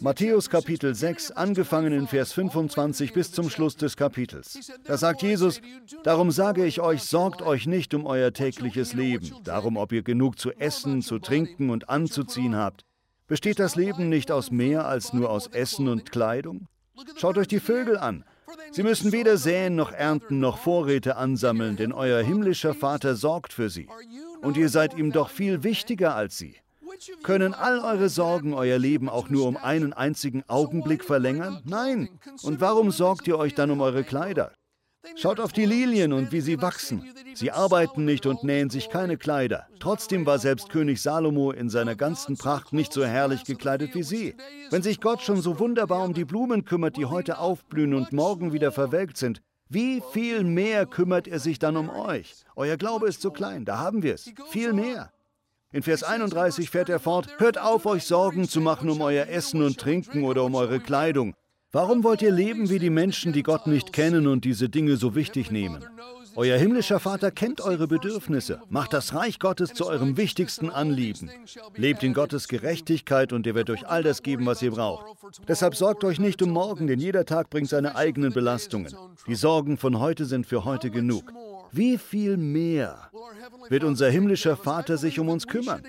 Matthäus 0.01 0.49
Kapitel 0.49 0.93
6, 0.93 1.31
angefangen 1.31 1.93
in 1.93 2.07
Vers 2.07 2.33
25 2.33 3.13
bis 3.13 3.31
zum 3.31 3.49
Schluss 3.49 3.77
des 3.77 3.95
Kapitels. 3.95 4.73
Da 4.83 4.97
sagt 4.97 5.21
Jesus, 5.21 5.61
darum 6.03 6.31
sage 6.31 6.65
ich 6.65 6.81
euch, 6.81 7.03
sorgt 7.03 7.41
euch 7.41 7.65
nicht 7.65 7.93
um 7.93 8.05
euer 8.05 8.33
tägliches 8.33 8.93
Leben, 8.93 9.31
darum, 9.43 9.77
ob 9.77 9.93
ihr 9.93 10.03
genug 10.03 10.37
zu 10.37 10.51
essen, 10.51 11.01
zu 11.01 11.19
trinken 11.19 11.69
und 11.69 11.89
anzuziehen 11.89 12.55
habt. 12.55 12.83
Besteht 13.27 13.59
das 13.59 13.77
Leben 13.77 14.09
nicht 14.09 14.31
aus 14.31 14.51
mehr 14.51 14.85
als 14.85 15.13
nur 15.13 15.29
aus 15.29 15.47
Essen 15.47 15.87
und 15.87 16.11
Kleidung? 16.11 16.67
Schaut 17.15 17.37
euch 17.37 17.47
die 17.47 17.61
Vögel 17.61 17.97
an. 17.97 18.25
Sie 18.71 18.83
müssen 18.83 19.11
weder 19.13 19.37
säen 19.37 19.75
noch 19.75 19.91
ernten 19.91 20.39
noch 20.39 20.57
Vorräte 20.57 21.15
ansammeln, 21.15 21.77
denn 21.77 21.93
euer 21.93 22.21
himmlischer 22.21 22.73
Vater 22.73 23.15
sorgt 23.15 23.53
für 23.53 23.69
sie. 23.69 23.87
Und 24.41 24.57
ihr 24.57 24.67
seid 24.67 24.97
ihm 24.97 25.11
doch 25.11 25.29
viel 25.29 25.63
wichtiger 25.63 26.15
als 26.15 26.37
sie. 26.37 26.57
Können 27.23 27.53
all 27.53 27.79
eure 27.79 28.09
Sorgen 28.09 28.53
euer 28.53 28.77
Leben 28.77 29.09
auch 29.09 29.29
nur 29.29 29.47
um 29.47 29.57
einen 29.57 29.93
einzigen 29.93 30.43
Augenblick 30.47 31.03
verlängern? 31.03 31.61
Nein. 31.65 32.09
Und 32.43 32.61
warum 32.61 32.91
sorgt 32.91 33.27
ihr 33.27 33.37
euch 33.37 33.55
dann 33.55 33.71
um 33.71 33.81
eure 33.81 34.03
Kleider? 34.03 34.51
Schaut 35.15 35.39
auf 35.39 35.51
die 35.51 35.65
Lilien 35.65 36.13
und 36.13 36.31
wie 36.31 36.39
sie 36.39 36.61
wachsen. 36.61 37.03
Sie 37.33 37.51
arbeiten 37.51 38.05
nicht 38.05 38.25
und 38.25 38.43
nähen 38.43 38.69
sich 38.69 38.89
keine 38.89 39.17
Kleider. 39.17 39.67
Trotzdem 39.79 40.25
war 40.25 40.39
selbst 40.39 40.69
König 40.69 41.01
Salomo 41.01 41.51
in 41.51 41.69
seiner 41.69 41.95
ganzen 41.95 42.37
Pracht 42.37 42.71
nicht 42.71 42.93
so 42.93 43.03
herrlich 43.03 43.43
gekleidet 43.43 43.95
wie 43.95 44.03
sie. 44.03 44.35
Wenn 44.69 44.81
sich 44.81 45.01
Gott 45.01 45.21
schon 45.21 45.41
so 45.41 45.59
wunderbar 45.59 46.03
um 46.03 46.13
die 46.13 46.25
Blumen 46.25 46.63
kümmert, 46.63 46.95
die 46.95 47.05
heute 47.05 47.37
aufblühen 47.39 47.93
und 47.93 48.13
morgen 48.13 48.53
wieder 48.53 48.71
verwelkt 48.71 49.17
sind, 49.17 49.41
wie 49.69 50.01
viel 50.11 50.43
mehr 50.43 50.85
kümmert 50.85 51.27
er 51.27 51.39
sich 51.39 51.59
dann 51.59 51.77
um 51.77 51.89
euch? 51.89 52.35
Euer 52.55 52.77
Glaube 52.77 53.07
ist 53.07 53.21
so 53.21 53.31
klein, 53.31 53.65
da 53.65 53.79
haben 53.79 54.03
wir 54.03 54.13
es. 54.13 54.31
Viel 54.49 54.73
mehr. 54.73 55.11
In 55.73 55.81
Vers 55.81 56.03
31 56.03 56.69
fährt 56.69 56.89
er 56.89 56.99
fort, 56.99 57.27
hört 57.39 57.59
auf, 57.59 57.87
euch 57.87 58.03
Sorgen 58.03 58.47
zu 58.47 58.61
machen 58.61 58.91
um 58.91 59.01
euer 59.01 59.25
Essen 59.27 59.63
und 59.63 59.79
Trinken 59.79 60.23
oder 60.23 60.43
um 60.43 60.53
eure 60.53 60.79
Kleidung. 60.79 61.33
Warum 61.71 62.03
wollt 62.03 62.21
ihr 62.21 62.31
leben 62.31 62.69
wie 62.69 62.77
die 62.77 62.91
Menschen, 62.91 63.33
die 63.33 63.41
Gott 63.41 63.65
nicht 63.65 63.91
kennen 63.91 64.27
und 64.27 64.45
diese 64.45 64.69
Dinge 64.69 64.97
so 64.97 65.15
wichtig 65.15 65.49
nehmen? 65.49 65.83
Euer 66.35 66.59
himmlischer 66.59 66.99
Vater 66.99 67.31
kennt 67.31 67.59
eure 67.59 67.87
Bedürfnisse. 67.87 68.61
Macht 68.69 68.93
das 68.93 69.15
Reich 69.15 69.39
Gottes 69.39 69.73
zu 69.73 69.87
eurem 69.87 70.15
wichtigsten 70.15 70.69
Anliegen. 70.69 71.31
Lebt 71.75 72.03
in 72.03 72.13
Gottes 72.13 72.47
Gerechtigkeit 72.47 73.33
und 73.33 73.47
er 73.47 73.55
wird 73.55 73.71
euch 73.71 73.87
all 73.87 74.03
das 74.03 74.21
geben, 74.21 74.45
was 74.45 74.61
ihr 74.61 74.71
braucht. 74.71 75.05
Deshalb 75.47 75.75
sorgt 75.75 76.03
euch 76.03 76.19
nicht 76.19 76.43
um 76.43 76.51
morgen, 76.51 76.85
denn 76.85 76.99
jeder 76.99 77.25
Tag 77.25 77.49
bringt 77.49 77.69
seine 77.69 77.95
eigenen 77.95 78.31
Belastungen. 78.31 78.95
Die 79.25 79.35
Sorgen 79.35 79.77
von 79.77 79.97
heute 79.97 80.25
sind 80.25 80.45
für 80.45 80.65
heute 80.65 80.91
genug. 80.91 81.33
Wie 81.75 81.97
viel 81.97 82.37
mehr 82.37 83.09
wird 83.69 83.83
unser 83.83 84.07
himmlischer 84.07 84.55
Vater 84.55 84.97
sich 84.97 85.19
um 85.19 85.27
uns 85.27 85.47
kümmern? 85.47 85.81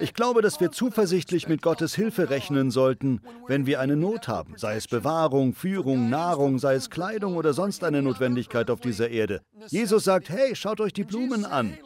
Ich 0.00 0.12
glaube, 0.12 0.42
dass 0.42 0.60
wir 0.60 0.72
zuversichtlich 0.72 1.46
mit 1.46 1.62
Gottes 1.62 1.94
Hilfe 1.94 2.28
rechnen 2.28 2.72
sollten, 2.72 3.20
wenn 3.46 3.64
wir 3.64 3.78
eine 3.78 3.94
Not 3.94 4.26
haben, 4.26 4.54
sei 4.56 4.74
es 4.74 4.88
Bewahrung, 4.88 5.54
Führung, 5.54 6.10
Nahrung, 6.10 6.58
sei 6.58 6.74
es 6.74 6.90
Kleidung 6.90 7.36
oder 7.36 7.52
sonst 7.52 7.84
eine 7.84 8.02
Notwendigkeit 8.02 8.68
auf 8.68 8.80
dieser 8.80 9.10
Erde. 9.10 9.40
Jesus 9.68 10.02
sagt, 10.02 10.28
hey, 10.28 10.56
schaut 10.56 10.80
euch 10.80 10.92
die 10.92 11.04
Blumen 11.04 11.44
an, 11.44 11.78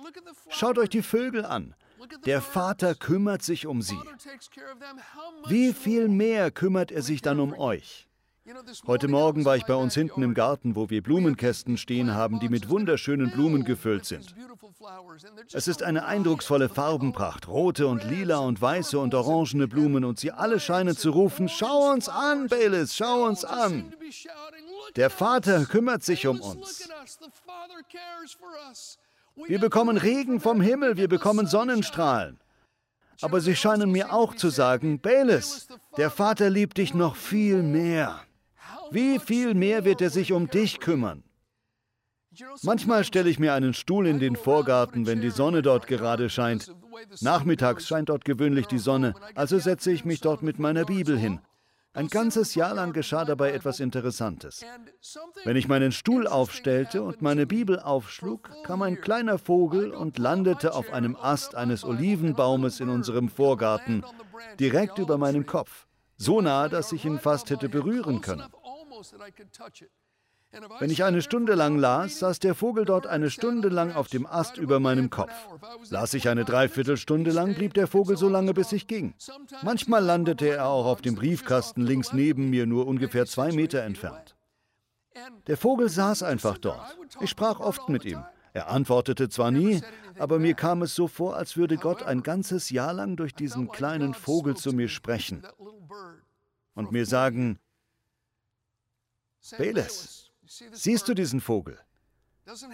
schaut 0.48 0.78
euch 0.78 0.88
die 0.88 1.02
Vögel 1.02 1.44
an. 1.44 1.74
Der 2.24 2.40
Vater 2.40 2.94
kümmert 2.94 3.42
sich 3.42 3.66
um 3.66 3.82
sie. 3.82 3.98
Wie 5.46 5.74
viel 5.74 6.08
mehr 6.08 6.50
kümmert 6.50 6.90
er 6.90 7.02
sich 7.02 7.20
dann 7.20 7.38
um 7.38 7.52
euch? 7.52 8.08
Heute 8.86 9.06
Morgen 9.06 9.44
war 9.44 9.56
ich 9.56 9.64
bei 9.66 9.74
uns 9.74 9.94
hinten 9.94 10.22
im 10.22 10.34
Garten, 10.34 10.74
wo 10.74 10.90
wir 10.90 11.00
Blumenkästen 11.00 11.76
stehen 11.76 12.12
haben, 12.12 12.40
die 12.40 12.48
mit 12.48 12.68
wunderschönen 12.68 13.30
Blumen 13.30 13.64
gefüllt 13.64 14.04
sind. 14.04 14.34
Es 15.52 15.68
ist 15.68 15.84
eine 15.84 16.06
eindrucksvolle 16.06 16.68
Farbenpracht, 16.68 17.46
rote 17.46 17.86
und 17.86 18.02
lila 18.02 18.38
und 18.38 18.60
weiße 18.60 18.98
und 18.98 19.14
orangene 19.14 19.68
Blumen 19.68 20.04
und 20.04 20.18
sie 20.18 20.32
alle 20.32 20.58
scheinen 20.58 20.96
zu 20.96 21.10
rufen, 21.10 21.48
schau 21.48 21.92
uns 21.92 22.08
an, 22.08 22.48
Baylis, 22.48 22.96
schau 22.96 23.26
uns 23.26 23.44
an. 23.44 23.94
Der 24.96 25.10
Vater 25.10 25.64
kümmert 25.66 26.02
sich 26.02 26.26
um 26.26 26.40
uns. 26.40 26.88
Wir 29.46 29.60
bekommen 29.60 29.96
Regen 29.96 30.40
vom 30.40 30.60
Himmel, 30.60 30.96
wir 30.96 31.08
bekommen 31.08 31.46
Sonnenstrahlen. 31.46 32.40
Aber 33.20 33.40
sie 33.40 33.54
scheinen 33.54 33.92
mir 33.92 34.12
auch 34.12 34.34
zu 34.34 34.48
sagen, 34.48 34.98
Baylis, 34.98 35.68
der 35.96 36.10
Vater 36.10 36.50
liebt 36.50 36.78
dich 36.78 36.92
noch 36.92 37.14
viel 37.14 37.62
mehr. 37.62 38.20
Wie 38.92 39.18
viel 39.18 39.54
mehr 39.54 39.84
wird 39.84 40.02
er 40.02 40.10
sich 40.10 40.32
um 40.32 40.48
dich 40.48 40.78
kümmern? 40.78 41.24
Manchmal 42.62 43.04
stelle 43.04 43.30
ich 43.30 43.38
mir 43.38 43.54
einen 43.54 43.74
Stuhl 43.74 44.06
in 44.06 44.18
den 44.18 44.36
Vorgarten, 44.36 45.06
wenn 45.06 45.20
die 45.20 45.30
Sonne 45.30 45.62
dort 45.62 45.86
gerade 45.86 46.30
scheint. 46.30 46.74
Nachmittags 47.20 47.86
scheint 47.86 48.08
dort 48.08 48.24
gewöhnlich 48.24 48.66
die 48.66 48.78
Sonne, 48.78 49.14
also 49.34 49.58
setze 49.58 49.92
ich 49.92 50.04
mich 50.04 50.20
dort 50.20 50.42
mit 50.42 50.58
meiner 50.58 50.84
Bibel 50.84 51.18
hin. 51.18 51.40
Ein 51.94 52.08
ganzes 52.08 52.54
Jahr 52.54 52.74
lang 52.74 52.94
geschah 52.94 53.26
dabei 53.26 53.52
etwas 53.52 53.80
Interessantes. 53.80 54.64
Wenn 55.44 55.56
ich 55.56 55.68
meinen 55.68 55.92
Stuhl 55.92 56.26
aufstellte 56.26 57.02
und 57.02 57.20
meine 57.20 57.46
Bibel 57.46 57.78
aufschlug, 57.78 58.50
kam 58.64 58.80
ein 58.80 59.00
kleiner 59.00 59.38
Vogel 59.38 59.90
und 59.90 60.18
landete 60.18 60.74
auf 60.74 60.90
einem 60.90 61.16
Ast 61.16 61.54
eines 61.54 61.84
Olivenbaumes 61.84 62.80
in 62.80 62.88
unserem 62.88 63.28
Vorgarten, 63.28 64.04
direkt 64.58 64.98
über 64.98 65.18
meinem 65.18 65.44
Kopf, 65.44 65.86
so 66.16 66.40
nah, 66.40 66.68
dass 66.68 66.92
ich 66.92 67.04
ihn 67.04 67.18
fast 67.18 67.50
hätte 67.50 67.68
berühren 67.68 68.22
können. 68.22 68.44
Wenn 70.78 70.90
ich 70.90 71.02
eine 71.02 71.22
Stunde 71.22 71.54
lang 71.54 71.78
las, 71.78 72.18
saß 72.18 72.38
der 72.38 72.54
Vogel 72.54 72.84
dort 72.84 73.06
eine 73.06 73.30
Stunde 73.30 73.68
lang 73.68 73.92
auf 73.92 74.08
dem 74.08 74.26
Ast 74.26 74.58
über 74.58 74.80
meinem 74.80 75.08
Kopf. 75.08 75.32
Las 75.88 76.12
ich 76.12 76.28
eine 76.28 76.44
Dreiviertelstunde 76.44 77.30
lang, 77.30 77.54
blieb 77.54 77.72
der 77.72 77.86
Vogel 77.86 78.18
so 78.18 78.28
lange, 78.28 78.52
bis 78.52 78.70
ich 78.72 78.86
ging. 78.86 79.14
Manchmal 79.62 80.04
landete 80.04 80.48
er 80.48 80.66
auch 80.66 80.84
auf 80.84 81.00
dem 81.00 81.14
Briefkasten 81.14 81.82
links 81.82 82.12
neben 82.12 82.50
mir, 82.50 82.66
nur 82.66 82.86
ungefähr 82.86 83.24
zwei 83.24 83.50
Meter 83.52 83.82
entfernt. 83.82 84.36
Der 85.46 85.56
Vogel 85.56 85.88
saß 85.88 86.22
einfach 86.22 86.58
dort. 86.58 86.98
Ich 87.20 87.30
sprach 87.30 87.58
oft 87.60 87.88
mit 87.88 88.04
ihm. 88.04 88.22
Er 88.54 88.68
antwortete 88.68 89.30
zwar 89.30 89.50
nie, 89.50 89.80
aber 90.18 90.38
mir 90.38 90.52
kam 90.52 90.82
es 90.82 90.94
so 90.94 91.08
vor, 91.08 91.36
als 91.36 91.56
würde 91.56 91.78
Gott 91.78 92.02
ein 92.02 92.22
ganzes 92.22 92.68
Jahr 92.68 92.92
lang 92.92 93.16
durch 93.16 93.34
diesen 93.34 93.68
kleinen 93.68 94.12
Vogel 94.12 94.56
zu 94.56 94.72
mir 94.74 94.88
sprechen 94.88 95.42
und 96.74 96.92
mir 96.92 97.06
sagen, 97.06 97.58
Beles, 99.56 100.30
siehst 100.72 101.08
du 101.08 101.14
diesen 101.14 101.40
Vogel? 101.40 101.78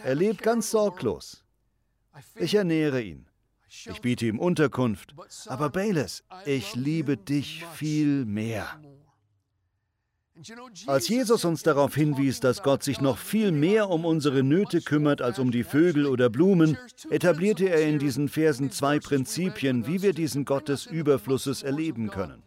Er 0.03 0.15
lebt 0.15 0.43
ganz 0.43 0.71
sorglos. 0.71 1.45
Ich 2.37 2.55
ernähre 2.55 3.03
ihn. 3.03 3.29
Ich 3.69 4.01
biete 4.01 4.27
ihm 4.27 4.39
Unterkunft. 4.39 5.15
Aber 5.47 5.71
Bayless, 5.71 6.25
ich 6.47 6.75
liebe 6.75 7.17
dich 7.17 7.65
viel 7.75 8.25
mehr. 8.25 8.81
Als 10.87 11.09
Jesus 11.09 11.45
uns 11.45 11.65
darauf 11.65 11.95
hinwies, 11.95 12.39
dass 12.41 12.63
Gott 12.63 12.85
sich 12.85 13.01
noch 13.01 13.19
viel 13.19 13.51
mehr 13.51 13.91
um 13.91 14.05
unsere 14.05 14.45
Nöte 14.45 14.81
kümmert 14.81 15.21
als 15.21 15.39
um 15.39 15.51
die 15.51 15.65
Vögel 15.65 16.07
oder 16.07 16.31
Blumen, 16.31 16.79
etablierte 17.11 17.69
er 17.69 17.83
in 17.89 17.99
diesen 17.99 18.29
Versen 18.29 18.71
zwei 18.71 19.01
Prinzipien, 19.01 19.87
wie 19.87 20.01
wir 20.01 20.13
diesen 20.13 20.45
Gott 20.45 20.69
des 20.69 20.87
Überflusses 20.87 21.65
erleben 21.65 22.11
können. 22.11 22.45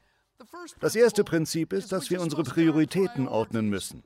Das 0.79 0.95
erste 0.95 1.23
Prinzip 1.23 1.73
ist, 1.73 1.91
dass 1.91 2.09
wir 2.09 2.21
unsere 2.21 2.43
Prioritäten 2.43 3.27
ordnen 3.27 3.69
müssen. 3.69 4.03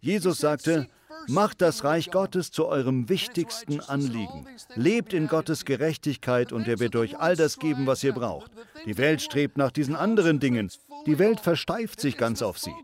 Jesus 0.00 0.38
sagte, 0.38 0.88
Macht 1.28 1.62
das 1.62 1.84
Reich 1.84 2.10
Gottes 2.10 2.50
zu 2.50 2.66
eurem 2.66 3.08
wichtigsten 3.08 3.80
Anliegen. 3.80 4.46
Lebt 4.74 5.12
in 5.12 5.26
Gottes 5.26 5.64
Gerechtigkeit 5.64 6.52
und 6.52 6.68
er 6.68 6.80
wird 6.80 6.96
euch 6.96 7.18
all 7.18 7.36
das 7.36 7.58
geben, 7.58 7.86
was 7.86 8.04
ihr 8.04 8.12
braucht. 8.12 8.50
Die 8.84 8.98
Welt 8.98 9.22
strebt 9.22 9.56
nach 9.56 9.70
diesen 9.70 9.96
anderen 9.96 10.40
Dingen. 10.40 10.70
Die 11.06 11.18
Welt 11.18 11.40
versteift 11.40 12.00
sich 12.00 12.16
ganz 12.16 12.42
auf 12.42 12.58
sie. 12.58 12.74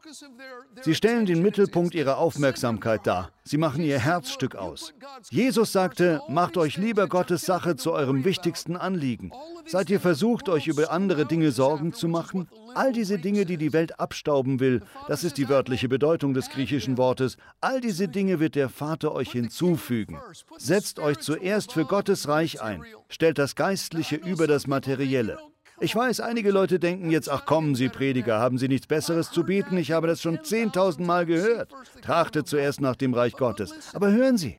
Sie 0.83 0.95
stellen 0.95 1.27
den 1.27 1.43
Mittelpunkt 1.43 1.95
ihrer 1.95 2.19
Aufmerksamkeit 2.19 3.07
dar. 3.07 3.31
Sie 3.45 3.59
machen 3.59 3.83
ihr 3.83 3.99
Herzstück 3.99 4.55
aus. 4.55 4.95
Jesus 5.31 5.73
sagte, 5.73 6.23
macht 6.29 6.57
euch 6.57 6.77
lieber 6.77 7.09
Gottes 7.09 7.43
Sache 7.43 7.77
zu 7.77 7.93
eurem 7.93 8.25
wichtigsten 8.25 8.77
Anliegen. 8.77 9.33
Seid 9.67 9.91
ihr 9.91 10.00
versucht, 10.00 10.49
euch 10.49 10.69
über 10.69 10.91
andere 10.91 11.27
Dinge 11.27 11.50
Sorgen 11.50 11.93
zu 11.93 12.09
machen? 12.09 12.49
All 12.75 12.93
diese 12.93 13.19
Dinge, 13.19 13.45
die 13.45 13.57
die 13.57 13.73
Welt 13.73 13.99
abstauben 13.99 14.61
will, 14.61 14.83
das 15.09 15.25
ist 15.25 15.39
die 15.39 15.49
wörtliche 15.49 15.89
Bedeutung 15.89 16.35
des 16.35 16.49
griechischen 16.49 16.97
Wortes, 16.97 17.37
all 17.61 17.81
diese 17.81 18.09
Dinge 18.09 18.41
wird 18.41 18.55
der 18.55 18.69
Vater 18.69 19.12
euch 19.12 19.33
hinzufügen. 19.33 20.19
Setzt 20.57 20.99
euch 20.99 21.19
zuerst 21.19 21.73
für 21.73 21.85
Gottes 21.85 22.29
Reich 22.29 22.62
ein. 22.62 22.85
Stellt 23.09 23.39
das 23.39 23.55
Geistliche 23.55 24.17
über 24.17 24.47
das 24.47 24.67
Materielle. 24.67 25.39
Ich 25.82 25.96
weiß, 25.96 26.20
einige 26.20 26.50
Leute 26.50 26.78
denken 26.78 27.10
jetzt, 27.10 27.30
ach 27.30 27.46
kommen 27.46 27.75
Sie 27.75 27.88
Prediger, 27.88 28.38
haben 28.38 28.58
Sie 28.58 28.68
nichts 28.68 28.87
Besseres 28.87 29.30
zu 29.30 29.44
bieten? 29.44 29.78
Ich 29.78 29.92
habe 29.92 30.06
das 30.06 30.20
schon 30.20 30.38
10.000 30.38 31.02
Mal 31.02 31.25
gehört. 31.25 31.72
Trachtet 32.02 32.46
zuerst 32.46 32.82
nach 32.82 32.96
dem 32.96 33.14
Reich 33.14 33.32
Gottes. 33.32 33.72
Aber 33.94 34.10
hören 34.10 34.37
Sie, 34.37 34.58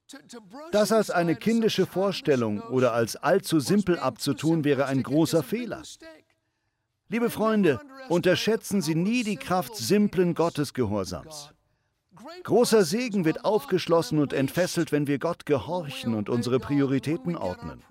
das 0.71 0.91
als 0.91 1.11
eine 1.11 1.35
kindische 1.35 1.85
Vorstellung 1.85 2.59
oder 2.61 2.93
als 2.93 3.15
allzu 3.17 3.59
simpel 3.59 3.99
abzutun, 3.99 4.63
wäre 4.63 4.87
ein 4.87 5.03
großer 5.03 5.43
Fehler. 5.43 5.83
Liebe 7.07 7.29
Freunde, 7.29 7.79
unterschätzen 8.09 8.81
Sie 8.81 8.95
nie 8.95 9.23
die 9.23 9.35
Kraft 9.35 9.75
simplen 9.75 10.33
Gottesgehorsams. 10.33 11.51
Großer 12.43 12.83
Segen 12.83 13.25
wird 13.25 13.45
aufgeschlossen 13.45 14.17
und 14.17 14.33
entfesselt, 14.33 14.91
wenn 14.91 15.05
wir 15.05 15.19
Gott 15.19 15.45
gehorchen 15.45 16.15
und 16.15 16.29
unsere 16.29 16.59
Prioritäten 16.59 17.35
ordnen. 17.35 17.83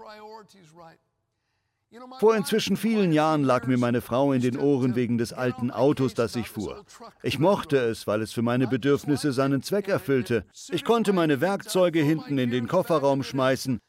Vor 2.20 2.36
inzwischen 2.36 2.76
vielen 2.76 3.12
Jahren 3.12 3.42
lag 3.42 3.66
mir 3.66 3.76
meine 3.76 4.00
Frau 4.00 4.32
in 4.32 4.40
den 4.40 4.58
Ohren 4.58 4.94
wegen 4.94 5.18
des 5.18 5.32
alten 5.32 5.72
Autos, 5.72 6.14
das 6.14 6.36
ich 6.36 6.48
fuhr. 6.48 6.84
Ich 7.22 7.40
mochte 7.40 7.78
es, 7.78 8.06
weil 8.06 8.22
es 8.22 8.32
für 8.32 8.42
meine 8.42 8.68
Bedürfnisse 8.68 9.32
seinen 9.32 9.62
Zweck 9.62 9.88
erfüllte. 9.88 10.44
Ich 10.68 10.84
konnte 10.84 11.12
meine 11.12 11.40
Werkzeuge 11.40 12.00
hinten 12.00 12.38
in 12.38 12.50
den 12.50 12.68
Kofferraum 12.68 13.24
schmeißen. 13.24 13.80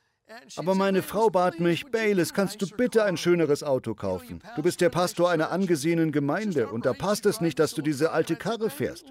Aber 0.55 0.73
meine 0.75 1.03
Frau 1.03 1.29
bat 1.29 1.59
mich, 1.59 1.85
Bayless, 1.91 2.33
kannst 2.33 2.61
du 2.61 2.67
bitte 2.67 3.03
ein 3.03 3.17
schöneres 3.17 3.63
Auto 3.63 3.93
kaufen? 3.93 4.41
Du 4.55 4.63
bist 4.63 4.81
der 4.81 4.89
Pastor 4.89 5.29
einer 5.29 5.51
angesehenen 5.51 6.11
Gemeinde 6.11 6.69
und 6.69 6.85
da 6.85 6.93
passt 6.93 7.25
es 7.25 7.41
nicht, 7.41 7.59
dass 7.59 7.73
du 7.73 7.81
diese 7.81 8.11
alte 8.11 8.35
Karre 8.35 8.69
fährst. 8.69 9.05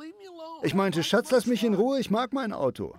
Ich 0.62 0.74
meinte, 0.74 1.02
Schatz, 1.02 1.30
lass 1.30 1.46
mich 1.46 1.64
in 1.64 1.74
Ruhe, 1.74 1.98
ich 1.98 2.10
mag 2.10 2.32
mein 2.32 2.52
Auto. 2.52 2.94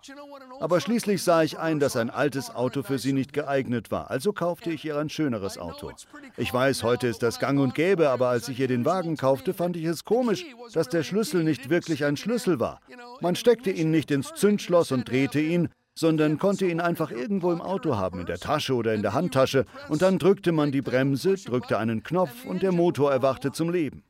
Aber 0.60 0.82
schließlich 0.82 1.24
sah 1.24 1.44
ich 1.44 1.60
ein, 1.60 1.80
dass 1.80 1.96
ein 1.96 2.10
altes 2.10 2.54
Auto 2.54 2.84
für 2.84 2.98
sie 2.98 3.14
nicht 3.14 3.34
geeignet 3.34 3.92
war, 3.92 4.10
also 4.10 4.34
kaufte 4.34 4.72
ich 4.72 4.84
ihr 4.86 4.98
ein 4.98 5.10
schöneres 5.10 5.58
Auto. 5.58 5.92
Ich 6.38 6.54
weiß, 6.54 6.84
heute 6.84 7.08
ist 7.08 7.24
das 7.24 7.40
gang 7.40 7.60
und 7.60 7.76
gäbe, 7.76 8.10
aber 8.10 8.30
als 8.30 8.50
ich 8.50 8.60
ihr 8.60 8.68
den 8.68 8.86
Wagen 8.86 9.16
kaufte, 9.18 9.54
fand 9.54 9.78
ich 9.78 9.86
es 9.86 10.06
komisch, 10.06 10.46
dass 10.74 10.90
der 10.90 11.04
Schlüssel 11.04 11.44
nicht 11.44 11.70
wirklich 11.70 12.06
ein 12.06 12.18
Schlüssel 12.18 12.60
war. 12.60 12.80
Man 13.22 13.36
steckte 13.36 13.72
ihn 13.72 13.92
nicht 13.92 14.12
ins 14.12 14.34
Zündschloss 14.34 14.92
und 14.92 15.10
drehte 15.10 15.40
ihn, 15.40 15.70
sondern 15.94 16.40
konnte 16.40 16.66
ihn 16.66 16.80
einfach 16.80 17.12
irgendwo 17.12 17.52
im 17.52 17.62
Auto 17.62 17.98
haben, 17.98 18.22
in 18.22 18.26
der 18.26 18.40
Tasche 18.40 18.74
oder 18.74 18.94
in 18.94 19.02
der 19.02 19.14
Handtasche, 19.14 19.66
und 19.90 20.02
dann 20.02 20.20
drückte 20.20 20.52
man 20.52 20.72
die 20.72 20.82
Bremse, 20.82 21.36
drückte 21.36 21.78
einen 21.78 22.02
Knopf 22.02 22.46
und 22.46 22.64
der 22.64 22.72
Motor 22.72 23.12
erwachte 23.12 23.52
zum 23.52 23.70
Leben. 23.70 24.04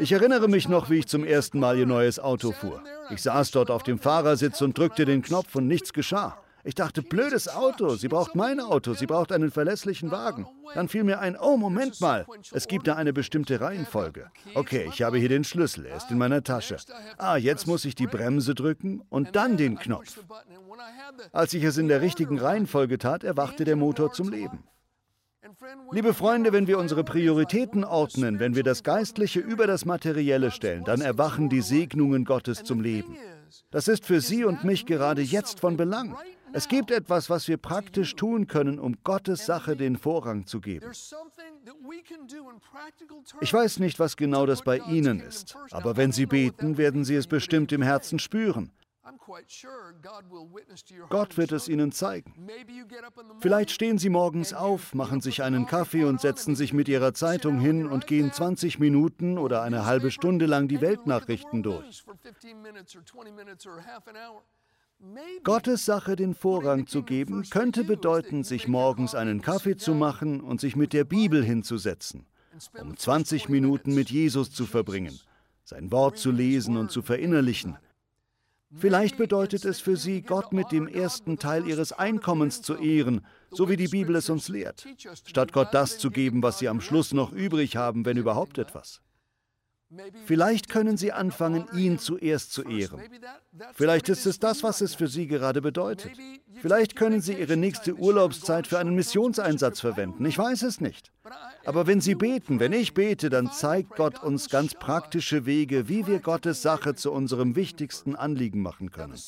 Ich 0.00 0.12
erinnere 0.12 0.48
mich 0.48 0.68
noch, 0.68 0.90
wie 0.90 0.98
ich 0.98 1.08
zum 1.08 1.24
ersten 1.24 1.58
Mal 1.58 1.76
ihr 1.76 1.86
neues 1.86 2.20
Auto 2.20 2.52
fuhr. 2.52 2.82
Ich 3.10 3.22
saß 3.22 3.50
dort 3.50 3.70
auf 3.70 3.82
dem 3.82 3.98
Fahrersitz 3.98 4.62
und 4.62 4.78
drückte 4.78 5.04
den 5.04 5.22
Knopf 5.22 5.56
und 5.56 5.66
nichts 5.66 5.92
geschah. 5.92 6.38
Ich 6.64 6.74
dachte, 6.74 7.02
blödes 7.02 7.48
Auto, 7.48 7.96
sie 7.96 8.08
braucht 8.08 8.34
mein 8.34 8.60
Auto, 8.60 8.94
sie 8.94 9.06
braucht 9.06 9.32
einen 9.32 9.50
verlässlichen 9.50 10.10
Wagen. 10.10 10.46
Dann 10.74 10.88
fiel 10.88 11.02
mir 11.02 11.18
ein, 11.18 11.36
oh, 11.36 11.56
Moment 11.56 12.00
mal, 12.00 12.26
es 12.52 12.68
gibt 12.68 12.86
da 12.86 12.94
eine 12.94 13.12
bestimmte 13.12 13.60
Reihenfolge. 13.60 14.30
Okay, 14.54 14.88
ich 14.92 15.02
habe 15.02 15.18
hier 15.18 15.28
den 15.28 15.44
Schlüssel, 15.44 15.86
er 15.86 15.96
ist 15.96 16.10
in 16.10 16.18
meiner 16.18 16.44
Tasche. 16.44 16.76
Ah, 17.16 17.36
jetzt 17.36 17.66
muss 17.66 17.84
ich 17.84 17.94
die 17.94 18.06
Bremse 18.06 18.54
drücken 18.54 19.02
und 19.08 19.34
dann 19.34 19.56
den 19.56 19.78
Knopf. 19.78 20.20
Als 21.32 21.54
ich 21.54 21.64
es 21.64 21.78
in 21.78 21.88
der 21.88 22.02
richtigen 22.02 22.38
Reihenfolge 22.38 22.98
tat, 22.98 23.24
erwachte 23.24 23.64
der 23.64 23.76
Motor 23.76 24.12
zum 24.12 24.28
Leben. 24.28 24.64
Liebe 25.90 26.14
Freunde, 26.14 26.52
wenn 26.52 26.68
wir 26.68 26.78
unsere 26.78 27.02
Prioritäten 27.02 27.82
ordnen, 27.82 28.38
wenn 28.38 28.54
wir 28.54 28.62
das 28.62 28.84
Geistliche 28.84 29.40
über 29.40 29.66
das 29.66 29.84
Materielle 29.84 30.52
stellen, 30.52 30.84
dann 30.84 31.00
erwachen 31.00 31.48
die 31.48 31.62
Segnungen 31.62 32.24
Gottes 32.24 32.62
zum 32.62 32.80
Leben. 32.80 33.16
Das 33.70 33.88
ist 33.88 34.04
für 34.04 34.20
Sie 34.20 34.44
und 34.44 34.62
mich 34.62 34.86
gerade 34.86 35.20
jetzt 35.22 35.58
von 35.58 35.76
Belang. 35.76 36.16
Es 36.52 36.68
gibt 36.68 36.92
etwas, 36.92 37.28
was 37.28 37.48
wir 37.48 37.56
praktisch 37.56 38.14
tun 38.14 38.46
können, 38.46 38.78
um 38.78 38.96
Gottes 39.02 39.46
Sache 39.46 39.76
den 39.76 39.96
Vorrang 39.96 40.46
zu 40.46 40.60
geben. 40.60 40.92
Ich 43.40 43.52
weiß 43.52 43.80
nicht, 43.80 43.98
was 43.98 44.16
genau 44.16 44.46
das 44.46 44.62
bei 44.62 44.78
Ihnen 44.78 45.20
ist, 45.20 45.56
aber 45.72 45.96
wenn 45.96 46.12
Sie 46.12 46.26
beten, 46.26 46.78
werden 46.78 47.04
Sie 47.04 47.16
es 47.16 47.26
bestimmt 47.26 47.72
im 47.72 47.82
Herzen 47.82 48.18
spüren. 48.18 48.70
Gott 51.08 51.36
wird 51.36 51.52
es 51.52 51.68
Ihnen 51.68 51.92
zeigen. 51.92 52.48
Vielleicht 53.40 53.70
stehen 53.70 53.98
Sie 53.98 54.08
morgens 54.08 54.52
auf, 54.52 54.94
machen 54.94 55.20
sich 55.20 55.42
einen 55.42 55.66
Kaffee 55.66 56.04
und 56.04 56.20
setzen 56.20 56.54
sich 56.54 56.72
mit 56.72 56.88
Ihrer 56.88 57.14
Zeitung 57.14 57.58
hin 57.58 57.86
und 57.86 58.06
gehen 58.06 58.32
20 58.32 58.78
Minuten 58.78 59.38
oder 59.38 59.62
eine 59.62 59.86
halbe 59.86 60.10
Stunde 60.10 60.46
lang 60.46 60.68
die 60.68 60.80
Weltnachrichten 60.80 61.62
durch. 61.62 62.04
Gottes 65.44 65.84
Sache 65.84 66.16
den 66.16 66.34
Vorrang 66.34 66.86
zu 66.86 67.02
geben, 67.04 67.44
könnte 67.50 67.84
bedeuten, 67.84 68.42
sich 68.42 68.66
morgens 68.66 69.14
einen 69.14 69.42
Kaffee 69.42 69.76
zu 69.76 69.94
machen 69.94 70.40
und 70.40 70.60
sich 70.60 70.74
mit 70.74 70.92
der 70.92 71.04
Bibel 71.04 71.44
hinzusetzen, 71.44 72.26
um 72.80 72.96
20 72.96 73.48
Minuten 73.48 73.94
mit 73.94 74.10
Jesus 74.10 74.50
zu 74.50 74.66
verbringen, 74.66 75.18
sein 75.62 75.92
Wort 75.92 76.18
zu 76.18 76.32
lesen 76.32 76.76
und 76.76 76.90
zu 76.90 77.02
verinnerlichen 77.02 77.78
Vielleicht 78.74 79.16
bedeutet 79.16 79.64
es 79.64 79.80
für 79.80 79.96
sie, 79.96 80.20
Gott 80.20 80.52
mit 80.52 80.72
dem 80.72 80.88
ersten 80.88 81.38
Teil 81.38 81.66
ihres 81.66 81.92
Einkommens 81.92 82.60
zu 82.60 82.76
ehren, 82.76 83.24
so 83.50 83.68
wie 83.68 83.76
die 83.76 83.88
Bibel 83.88 84.14
es 84.16 84.28
uns 84.28 84.48
lehrt, 84.48 84.86
statt 85.24 85.52
Gott 85.52 85.68
das 85.72 85.98
zu 85.98 86.10
geben, 86.10 86.42
was 86.42 86.58
sie 86.58 86.68
am 86.68 86.82
Schluss 86.82 87.12
noch 87.12 87.32
übrig 87.32 87.76
haben, 87.76 88.04
wenn 88.04 88.18
überhaupt 88.18 88.58
etwas. 88.58 89.00
Vielleicht 90.26 90.68
können 90.68 90.98
Sie 90.98 91.12
anfangen, 91.12 91.66
ihn 91.72 91.98
zuerst 91.98 92.52
zu 92.52 92.62
ehren. 92.64 93.00
Vielleicht 93.72 94.08
ist 94.08 94.26
es 94.26 94.38
das, 94.38 94.62
was 94.62 94.82
es 94.82 94.94
für 94.94 95.08
Sie 95.08 95.26
gerade 95.26 95.62
bedeutet. 95.62 96.12
Vielleicht 96.60 96.94
können 96.94 97.22
Sie 97.22 97.32
Ihre 97.34 97.56
nächste 97.56 97.94
Urlaubszeit 97.94 98.66
für 98.66 98.78
einen 98.78 98.94
Missionseinsatz 98.94 99.80
verwenden. 99.80 100.26
Ich 100.26 100.36
weiß 100.36 100.62
es 100.62 100.80
nicht. 100.80 101.10
Aber 101.64 101.86
wenn 101.86 102.00
Sie 102.00 102.14
beten, 102.14 102.60
wenn 102.60 102.72
ich 102.72 102.92
bete, 102.92 103.30
dann 103.30 103.50
zeigt 103.50 103.96
Gott 103.96 104.22
uns 104.22 104.50
ganz 104.50 104.74
praktische 104.74 105.46
Wege, 105.46 105.88
wie 105.88 106.06
wir 106.06 106.20
Gottes 106.20 106.60
Sache 106.62 106.94
zu 106.94 107.10
unserem 107.10 107.56
wichtigsten 107.56 108.14
Anliegen 108.14 108.60
machen 108.60 108.90
können. 108.90 109.18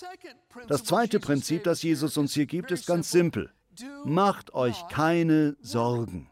Das 0.68 0.84
zweite 0.84 1.20
Prinzip, 1.20 1.64
das 1.64 1.82
Jesus 1.82 2.16
uns 2.16 2.34
hier 2.34 2.46
gibt, 2.46 2.70
ist 2.70 2.86
ganz 2.86 3.10
simpel. 3.10 3.50
Macht 4.04 4.52
euch 4.54 4.88
keine 4.88 5.56
Sorgen. 5.62 6.29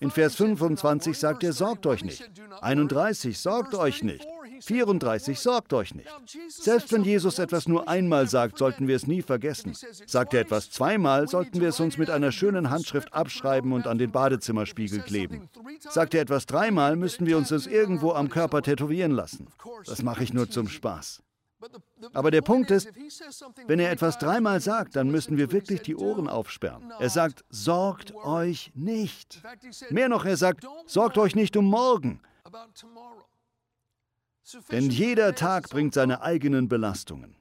In 0.00 0.10
Vers 0.10 0.34
25 0.36 1.16
sagt 1.16 1.44
er, 1.44 1.52
sorgt 1.52 1.86
euch 1.86 2.04
nicht. 2.04 2.28
31, 2.60 3.38
sorgt 3.38 3.74
euch 3.74 4.02
nicht. 4.02 4.26
34, 4.60 5.38
sorgt 5.38 5.72
euch 5.72 5.94
nicht. 5.94 6.08
Selbst 6.48 6.92
wenn 6.92 7.04
Jesus 7.04 7.38
etwas 7.38 7.68
nur 7.68 7.88
einmal 7.88 8.28
sagt, 8.28 8.58
sollten 8.58 8.88
wir 8.88 8.96
es 8.96 9.06
nie 9.06 9.22
vergessen. 9.22 9.74
Sagt 10.06 10.34
er 10.34 10.40
etwas 10.40 10.70
zweimal, 10.70 11.28
sollten 11.28 11.60
wir 11.60 11.68
es 11.68 11.80
uns 11.80 11.98
mit 11.98 12.10
einer 12.10 12.32
schönen 12.32 12.70
Handschrift 12.70 13.12
abschreiben 13.12 13.72
und 13.72 13.86
an 13.86 13.98
den 13.98 14.10
Badezimmerspiegel 14.10 15.00
kleben. 15.00 15.48
Sagt 15.80 16.14
er 16.14 16.22
etwas 16.22 16.46
dreimal, 16.46 16.96
müssten 16.96 17.26
wir 17.26 17.36
uns 17.36 17.50
es 17.50 17.66
irgendwo 17.66 18.12
am 18.12 18.28
Körper 18.28 18.62
tätowieren 18.62 19.12
lassen. 19.12 19.48
Das 19.86 20.02
mache 20.02 20.24
ich 20.24 20.32
nur 20.32 20.50
zum 20.50 20.68
Spaß. 20.68 21.22
Aber 22.12 22.30
der 22.30 22.42
Punkt 22.42 22.70
ist, 22.70 22.90
wenn 23.66 23.80
er 23.80 23.90
etwas 23.90 24.18
dreimal 24.18 24.60
sagt, 24.60 24.96
dann 24.96 25.10
müssen 25.10 25.36
wir 25.36 25.52
wirklich 25.52 25.82
die 25.82 25.96
Ohren 25.96 26.28
aufsperren. 26.28 26.92
Er 26.98 27.10
sagt, 27.10 27.44
sorgt 27.50 28.14
euch 28.14 28.70
nicht. 28.74 29.42
Mehr 29.90 30.08
noch, 30.08 30.24
er 30.24 30.36
sagt, 30.36 30.66
sorgt 30.86 31.18
euch 31.18 31.34
nicht 31.34 31.56
um 31.56 31.66
morgen. 31.66 32.20
Denn 34.70 34.90
jeder 34.90 35.34
Tag 35.34 35.68
bringt 35.68 35.94
seine 35.94 36.22
eigenen 36.22 36.68
Belastungen. 36.68 37.36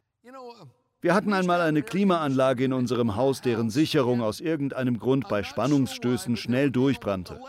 Wir 1.00 1.14
hatten 1.14 1.32
einmal 1.32 1.62
eine 1.62 1.84
Klimaanlage 1.84 2.66
in 2.66 2.74
unserem 2.74 3.16
Haus, 3.16 3.42
deren 3.42 3.70
Sicherung 3.70 4.22
aus 4.22 4.40
irgendeinem 4.40 4.98
Grund 4.98 5.30
bei 5.30 5.44
Spannungsstößen 5.44 6.36
schnell 6.38 6.72
durchbrannte. 6.72 7.40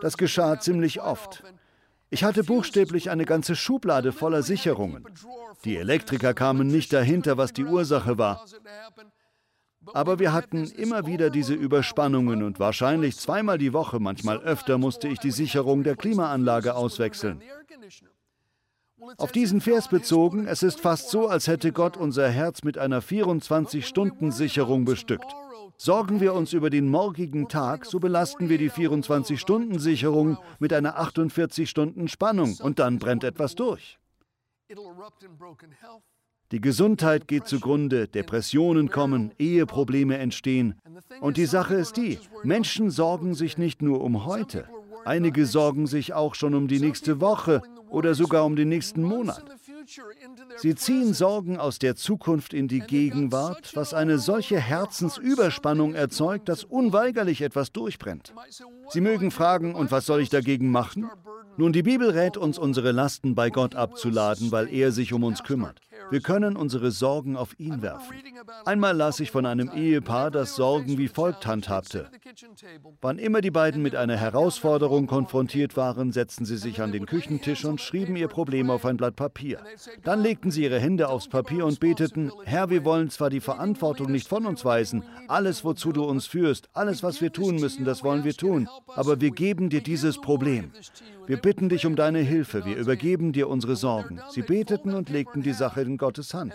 Das 0.00 0.16
geschah 0.16 0.58
ziemlich 0.58 1.00
oft. 1.00 1.44
Ich 2.10 2.24
hatte 2.24 2.42
buchstäblich 2.42 3.08
eine 3.08 3.24
ganze 3.24 3.54
Schublade 3.54 4.12
voller 4.12 4.42
Sicherungen. 4.42 5.04
Die 5.64 5.76
Elektriker 5.76 6.34
kamen 6.34 6.66
nicht 6.66 6.92
dahinter, 6.92 7.36
was 7.36 7.52
die 7.52 7.64
Ursache 7.64 8.18
war. 8.18 8.44
Aber 9.94 10.18
wir 10.18 10.32
hatten 10.32 10.64
immer 10.64 11.06
wieder 11.06 11.30
diese 11.30 11.54
Überspannungen 11.54 12.42
und 12.42 12.58
wahrscheinlich 12.58 13.16
zweimal 13.16 13.58
die 13.58 13.72
Woche, 13.72 13.98
manchmal 14.00 14.38
öfter, 14.40 14.76
musste 14.76 15.08
ich 15.08 15.18
die 15.20 15.30
Sicherung 15.30 15.84
der 15.84 15.96
Klimaanlage 15.96 16.74
auswechseln. 16.74 17.40
Auf 19.16 19.32
diesen 19.32 19.60
Vers 19.60 19.88
bezogen, 19.88 20.46
es 20.46 20.62
ist 20.62 20.80
fast 20.80 21.08
so, 21.08 21.28
als 21.28 21.46
hätte 21.46 21.72
Gott 21.72 21.96
unser 21.96 22.28
Herz 22.28 22.62
mit 22.62 22.76
einer 22.76 23.00
24-Stunden-Sicherung 23.00 24.84
bestückt. 24.84 25.34
Sorgen 25.82 26.20
wir 26.20 26.34
uns 26.34 26.52
über 26.52 26.68
den 26.68 26.90
morgigen 26.90 27.48
Tag, 27.48 27.86
so 27.86 28.00
belasten 28.00 28.50
wir 28.50 28.58
die 28.58 28.70
24-Stunden-Sicherung 28.70 30.36
mit 30.58 30.74
einer 30.74 31.00
48-Stunden-Spannung 31.00 32.58
und 32.60 32.78
dann 32.78 32.98
brennt 32.98 33.24
etwas 33.24 33.54
durch. 33.54 33.98
Die 36.52 36.60
Gesundheit 36.60 37.28
geht 37.28 37.46
zugrunde, 37.46 38.08
Depressionen 38.08 38.90
kommen, 38.90 39.32
Eheprobleme 39.38 40.18
entstehen. 40.18 40.78
Und 41.22 41.38
die 41.38 41.46
Sache 41.46 41.76
ist 41.76 41.96
die, 41.96 42.18
Menschen 42.42 42.90
sorgen 42.90 43.32
sich 43.32 43.56
nicht 43.56 43.80
nur 43.80 44.02
um 44.02 44.26
heute, 44.26 44.68
einige 45.06 45.46
sorgen 45.46 45.86
sich 45.86 46.12
auch 46.12 46.34
schon 46.34 46.54
um 46.54 46.68
die 46.68 46.80
nächste 46.80 47.22
Woche 47.22 47.62
oder 47.88 48.14
sogar 48.14 48.44
um 48.44 48.54
den 48.54 48.68
nächsten 48.68 49.02
Monat. 49.02 49.58
Sie 50.56 50.74
ziehen 50.74 51.14
Sorgen 51.14 51.58
aus 51.58 51.78
der 51.78 51.96
Zukunft 51.96 52.52
in 52.54 52.68
die 52.68 52.80
Gegenwart, 52.80 53.72
was 53.74 53.94
eine 53.94 54.18
solche 54.18 54.58
Herzensüberspannung 54.58 55.94
erzeugt, 55.94 56.48
dass 56.48 56.64
unweigerlich 56.64 57.42
etwas 57.42 57.72
durchbrennt. 57.72 58.32
Sie 58.90 59.00
mögen 59.00 59.30
fragen, 59.30 59.74
und 59.74 59.90
was 59.90 60.06
soll 60.06 60.20
ich 60.20 60.30
dagegen 60.30 60.70
machen? 60.70 61.10
Nun, 61.56 61.72
die 61.72 61.82
Bibel 61.82 62.10
rät 62.10 62.36
uns, 62.36 62.58
unsere 62.58 62.92
Lasten 62.92 63.34
bei 63.34 63.50
Gott 63.50 63.74
abzuladen, 63.74 64.52
weil 64.52 64.72
er 64.72 64.92
sich 64.92 65.12
um 65.12 65.24
uns 65.24 65.42
kümmert. 65.42 65.80
Wir 66.10 66.20
können 66.20 66.56
unsere 66.56 66.90
Sorgen 66.90 67.36
auf 67.36 67.58
ihn 67.58 67.82
werfen. 67.82 68.16
Einmal 68.64 68.96
las 68.96 69.20
ich 69.20 69.30
von 69.30 69.46
einem 69.46 69.70
Ehepaar, 69.74 70.30
das 70.30 70.56
Sorgen 70.56 70.98
wie 70.98 71.08
folgt 71.08 71.46
handhabte. 71.46 72.08
Wann 73.00 73.18
immer 73.18 73.40
die 73.40 73.50
beiden 73.50 73.82
mit 73.82 73.94
einer 73.94 74.16
Herausforderung 74.16 75.06
konfrontiert 75.06 75.76
waren, 75.76 76.12
setzten 76.12 76.44
sie 76.44 76.56
sich 76.56 76.80
an 76.80 76.92
den 76.92 77.06
Küchentisch 77.06 77.64
und 77.64 77.80
schrieben 77.80 78.16
ihr 78.16 78.28
Problem 78.28 78.70
auf 78.70 78.84
ein 78.86 78.96
Blatt 78.96 79.16
Papier. 79.16 79.60
Dann 80.04 80.22
legten 80.22 80.50
sie 80.50 80.64
ihre 80.64 80.80
Hände 80.80 81.08
aufs 81.08 81.28
Papier 81.28 81.66
und 81.66 81.80
beteten, 81.80 82.32
Herr, 82.44 82.70
wir 82.70 82.84
wollen 82.84 83.10
zwar 83.10 83.30
die 83.30 83.40
Verantwortung 83.40 84.10
nicht 84.10 84.28
von 84.28 84.46
uns 84.46 84.64
weisen, 84.64 85.04
alles, 85.28 85.64
wozu 85.64 85.92
du 85.92 86.04
uns 86.04 86.26
führst, 86.26 86.68
alles, 86.72 87.02
was 87.02 87.20
wir 87.20 87.32
tun 87.32 87.56
müssen, 87.56 87.84
das 87.84 88.04
wollen 88.04 88.24
wir 88.24 88.34
tun, 88.34 88.68
aber 88.88 89.20
wir 89.20 89.30
geben 89.30 89.70
dir 89.70 89.80
dieses 89.80 90.20
Problem. 90.20 90.72
Wir 91.26 91.36
bitten 91.36 91.68
dich 91.68 91.86
um 91.86 91.94
deine 91.94 92.18
Hilfe, 92.18 92.64
wir 92.64 92.76
übergeben 92.76 93.32
dir 93.32 93.48
unsere 93.48 93.76
Sorgen. 93.76 94.20
Sie 94.30 94.42
beteten 94.42 94.94
und 94.94 95.10
legten 95.10 95.42
die 95.42 95.52
Sache 95.52 95.82
in 95.82 95.89
Gottes 95.98 96.34
Hand. 96.34 96.54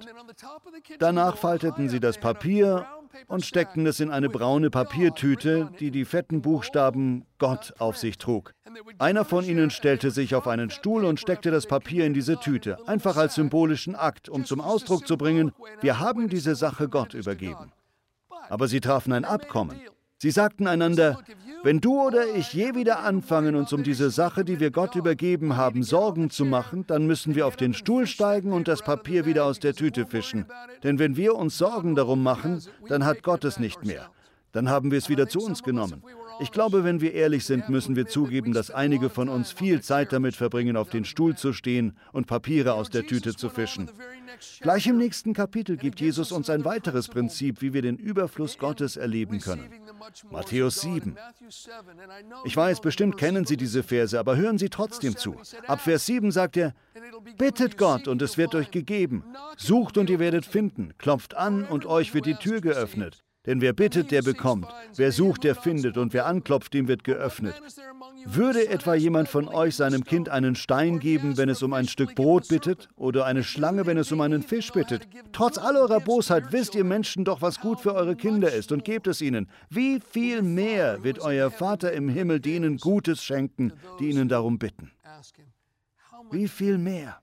Danach 1.00 1.38
falteten 1.38 1.90
sie 1.90 2.00
das 2.00 2.18
Papier 2.18 2.86
und 3.28 3.46
steckten 3.46 3.86
es 3.86 4.00
in 4.00 4.12
eine 4.12 4.30
braune 4.30 4.70
Papiertüte, 4.70 5.70
die 5.80 5.92
die 5.92 6.06
fetten 6.06 6.42
Buchstaben 6.42 7.26
Gott 7.38 7.74
auf 7.80 7.98
sich 7.98 8.18
trug. 8.18 8.54
Einer 9.00 9.26
von 9.26 9.46
ihnen 9.46 9.70
stellte 9.70 10.12
sich 10.12 10.36
auf 10.36 10.48
einen 10.48 10.70
Stuhl 10.70 11.06
und 11.06 11.20
steckte 11.20 11.52
das 11.52 11.66
Papier 11.66 12.06
in 12.06 12.14
diese 12.14 12.38
Tüte, 12.40 12.78
einfach 12.88 13.16
als 13.18 13.36
symbolischen 13.36 13.96
Akt, 13.96 14.30
um 14.30 14.46
zum 14.46 14.60
Ausdruck 14.62 15.08
zu 15.08 15.18
bringen, 15.18 15.54
wir 15.82 16.00
haben 16.00 16.30
diese 16.30 16.56
Sache 16.56 16.90
Gott 16.90 17.14
übergeben. 17.14 17.72
Aber 18.50 18.68
sie 18.68 18.82
trafen 18.82 19.14
ein 19.14 19.26
Abkommen. 19.26 19.80
Sie 20.18 20.32
sagten 20.32 20.66
einander, 20.66 21.20
wenn 21.64 21.82
du 21.82 22.02
oder 22.02 22.26
ich 22.36 22.54
je 22.54 22.74
wieder 22.74 23.00
anfangen, 23.00 23.56
uns 23.56 23.74
um 23.74 23.84
diese 23.84 24.10
Sache, 24.10 24.46
die 24.46 24.60
wir 24.60 24.72
Gott 24.72 24.96
übergeben 24.96 25.58
haben, 25.58 25.84
Sorgen 25.84 26.30
zu 26.30 26.46
machen, 26.46 26.86
dann 26.88 27.06
müssen 27.06 27.36
wir 27.36 27.46
auf 27.48 27.58
den 27.58 27.74
Stuhl 27.74 28.08
steigen 28.08 28.54
und 28.54 28.68
das 28.68 28.82
Papier 28.82 29.26
wieder 29.26 29.44
aus 29.44 29.60
der 29.60 29.74
Tüte 29.74 30.06
fischen. 30.06 30.46
Denn 30.84 31.00
wenn 31.00 31.18
wir 31.18 31.36
uns 31.36 31.58
Sorgen 31.58 31.96
darum 31.96 32.24
machen, 32.24 32.62
dann 32.88 33.04
hat 33.04 33.24
Gott 33.24 33.44
es 33.44 33.60
nicht 33.60 33.84
mehr. 33.84 34.10
Dann 34.54 34.70
haben 34.70 34.90
wir 34.90 35.00
es 35.00 35.10
wieder 35.10 35.28
zu 35.28 35.40
uns 35.40 35.64
genommen. 35.64 36.02
Ich 36.40 36.52
glaube, 36.52 36.84
wenn 36.84 37.02
wir 37.02 37.14
ehrlich 37.14 37.46
sind, 37.46 37.70
müssen 37.70 37.96
wir 37.96 38.08
zugeben, 38.08 38.54
dass 38.54 38.72
einige 38.72 39.10
von 39.10 39.30
uns 39.30 39.52
viel 39.52 39.82
Zeit 39.82 40.12
damit 40.14 40.36
verbringen, 40.36 40.78
auf 40.78 40.90
den 40.90 41.06
Stuhl 41.06 41.36
zu 41.36 41.54
stehen 41.54 41.98
und 42.12 42.28
Papiere 42.28 42.74
aus 42.74 42.90
der 42.90 43.06
Tüte 43.06 43.36
zu 43.36 43.50
fischen. 43.50 43.90
Gleich 44.62 44.88
im 44.88 44.98
nächsten 44.98 45.34
Kapitel 45.34 45.78
gibt 45.78 46.02
Jesus 46.02 46.32
uns 46.32 46.50
ein 46.50 46.66
weiteres 46.66 47.08
Prinzip, 47.08 47.62
wie 47.62 47.74
wir 47.74 47.82
den 47.82 47.98
Überfluss 47.98 48.58
Gottes 48.58 48.98
erleben 48.98 49.40
können. 49.40 49.70
Matthäus 50.30 50.82
7. 50.82 51.18
Ich 52.44 52.56
weiß, 52.56 52.82
bestimmt 52.82 53.18
kennen 53.18 53.46
Sie 53.46 53.58
diese 53.58 53.84
Verse, 53.84 54.20
aber 54.20 54.36
hören 54.36 54.58
Sie 54.58 54.70
trotzdem 54.70 55.16
zu. 55.16 55.36
Ab 55.68 55.82
Vers 55.82 56.06
7 56.06 56.32
sagt 56.32 56.58
er, 56.58 56.74
Bittet 57.38 57.78
Gott 57.78 58.08
und 58.08 58.22
es 58.22 58.38
wird 58.38 58.56
euch 58.56 58.72
gegeben. 58.72 59.24
Sucht 59.58 59.98
und 59.98 60.10
ihr 60.10 60.20
werdet 60.20 60.46
finden. 60.46 60.94
Klopft 60.98 61.36
an 61.36 61.64
und 61.64 61.86
euch 61.86 62.14
wird 62.14 62.26
die 62.26 62.36
Tür 62.36 62.62
geöffnet. 62.62 63.25
Denn 63.46 63.62
wer 63.62 63.74
bittet, 63.74 64.12
der 64.12 64.22
bekommt. 64.22 64.68
Wer 64.96 65.12
sucht, 65.12 65.44
der 65.44 65.56
findet. 65.56 65.98
Und 65.98 66.14
wer 66.14 66.26
anklopft, 66.26 66.74
dem 66.74 66.88
wird 66.88 67.04
geöffnet. 67.04 67.62
Würde 68.26 68.68
etwa 68.70 68.96
jemand 68.96 69.30
von 69.30 69.48
euch 69.48 69.76
seinem 69.76 70.04
Kind 70.04 70.30
einen 70.30 70.56
Stein 70.56 71.00
geben, 71.00 71.38
wenn 71.38 71.50
es 71.50 71.62
um 71.62 71.74
ein 71.74 71.88
Stück 71.88 72.16
Brot 72.16 72.48
bittet? 72.48 72.90
Oder 72.96 73.26
eine 73.26 73.44
Schlange, 73.44 73.86
wenn 73.86 73.98
es 73.98 74.12
um 74.12 74.22
einen 74.22 74.42
Fisch 74.42 74.72
bittet? 74.72 75.08
Trotz 75.32 75.58
all 75.58 75.78
eurer 75.78 76.00
Bosheit 76.00 76.52
wisst 76.52 76.74
ihr 76.76 76.84
Menschen 76.84 77.24
doch, 77.24 77.42
was 77.42 77.60
gut 77.60 77.80
für 77.82 77.94
eure 77.94 78.16
Kinder 78.16 78.52
ist 78.52 78.72
und 78.72 78.84
gebt 78.84 79.08
es 79.08 79.22
ihnen. 79.22 79.50
Wie 79.70 80.00
viel 80.00 80.42
mehr 80.42 81.04
wird 81.04 81.20
euer 81.20 81.52
Vater 81.52 81.94
im 81.94 82.10
Himmel 82.10 82.40
denen 82.40 82.78
Gutes 82.78 83.24
schenken, 83.24 83.74
die 84.00 84.10
ihnen 84.10 84.28
darum 84.28 84.58
bitten? 84.58 84.92
Wie 86.32 86.48
viel 86.48 86.78
mehr? 86.78 87.22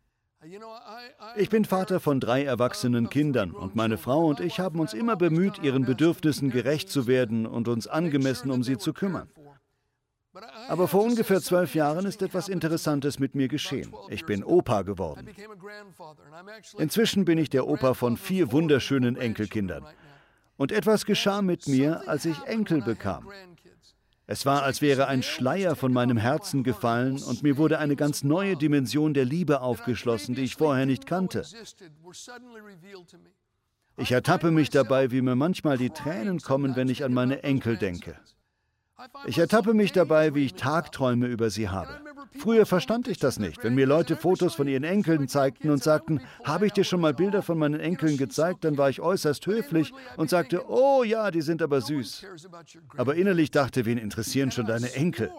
Ich 1.37 1.51
bin 1.51 1.65
Vater 1.65 2.01
von 2.01 2.19
drei 2.19 2.45
erwachsenen 2.45 3.09
Kindern 3.09 3.53
und 3.53 3.77
meine 3.77 3.97
Frau 3.97 4.27
und 4.27 4.41
ich 4.41 4.59
haben 4.59 4.81
uns 4.81 4.93
immer 4.93 5.17
bemüht, 5.17 5.59
ihren 5.63 5.85
Bedürfnissen 5.85 6.51
gerecht 6.51 6.91
zu 6.91 7.07
werden 7.07 7.47
und 7.47 7.69
uns 7.69 7.87
angemessen 7.87 8.51
um 8.51 8.63
sie 8.63 8.77
zu 8.77 8.93
kümmern. 8.93 9.31
Aber 10.69 10.89
vor 10.89 11.05
ungefähr 11.05 11.41
zwölf 11.41 11.75
Jahren 11.75 12.07
ist 12.07 12.23
etwas 12.23 12.49
Interessantes 12.49 13.19
mit 13.19 13.35
mir 13.35 13.49
geschehen. 13.49 13.93
Ich 14.09 14.25
bin 14.25 14.43
Opa 14.43 14.83
geworden. 14.83 15.29
Inzwischen 16.79 17.25
bin 17.25 17.39
ich 17.39 17.51
der 17.51 17.69
Opa 17.69 17.95
von 17.95 18.17
vier 18.17 18.51
wunderschönen 18.51 19.17
Enkelkindern. 19.17 19.85
Und 20.57 20.73
etwas 20.73 21.05
geschah 21.05 21.43
mit 21.43 21.69
mir, 21.69 22.09
als 22.09 22.25
ich 22.25 22.41
Enkel 22.45 22.83
bekam. 22.83 23.29
Es 24.27 24.47
war, 24.47 24.63
als 24.63 24.81
wäre 24.81 25.09
ein 25.09 25.23
Schleier 25.23 25.75
von 25.75 25.93
meinem 25.93 26.17
Herzen 26.17 26.63
gefallen 26.63 27.23
und 27.23 27.43
mir 27.43 27.57
wurde 27.57 27.79
eine 27.79 27.97
ganz 27.97 28.23
neue 28.23 28.57
Dimension 28.57 29.15
der 29.15 29.25
Liebe 29.25 29.61
aufgeschlossen, 29.61 30.35
die 30.35 30.43
ich 30.43 30.57
vorher 30.57 30.87
nicht 30.87 31.07
kannte. 31.07 31.45
Ich 33.99 34.13
ertappe 34.13 34.51
mich 34.51 34.71
dabei, 34.71 35.11
wie 35.11 35.21
mir 35.21 35.35
manchmal 35.35 35.77
die 35.77 35.91
Tränen 35.91 36.41
kommen, 36.41 36.77
wenn 36.77 36.89
ich 36.89 37.05
an 37.05 37.13
meine 37.13 37.43
Enkel 37.43 37.77
denke. 37.77 38.17
Ich 39.27 39.39
ertappe 39.39 39.75
mich 39.75 39.93
dabei, 39.93 40.35
wie 40.35 40.47
ich 40.47 40.55
Tagträume 40.55 41.27
über 41.27 41.51
sie 41.51 41.69
habe. 41.69 42.01
Früher 42.39 42.67
verstand 42.67 43.09
ich 43.09 43.19
das 43.19 43.39
nicht. 43.39 43.63
Wenn 43.63 43.75
mir 43.75 43.87
Leute 43.87 44.17
Fotos 44.17 44.55
von 44.55 44.67
ihren 44.67 44.85
Enkeln 44.85 45.29
zeigten 45.29 45.71
und 45.71 45.83
sagten, 45.83 46.21
habe 46.45 46.67
ich 46.67 46.73
dir 46.73 46.85
schon 46.85 47.01
mal 47.01 47.15
Bilder 47.15 47.43
von 47.43 47.59
meinen 47.59 47.81
Enkeln 47.81 48.17
gezeigt, 48.17 48.65
dann 48.65 48.79
war 48.79 48.91
ich 48.91 49.01
äußerst 49.01 49.47
höflich 49.47 49.93
und 50.17 50.31
sagte, 50.31 50.69
oh 50.69 51.05
ja, 51.05 51.31
die 51.31 51.43
sind 51.43 51.63
aber 51.63 51.81
süß. 51.81 52.27
Aber 52.97 53.15
innerlich 53.15 53.51
dachte, 53.51 53.85
wen 53.85 53.99
interessieren 53.99 54.51
schon 54.51 54.67
deine 54.67 54.93
Enkel? 54.95 55.31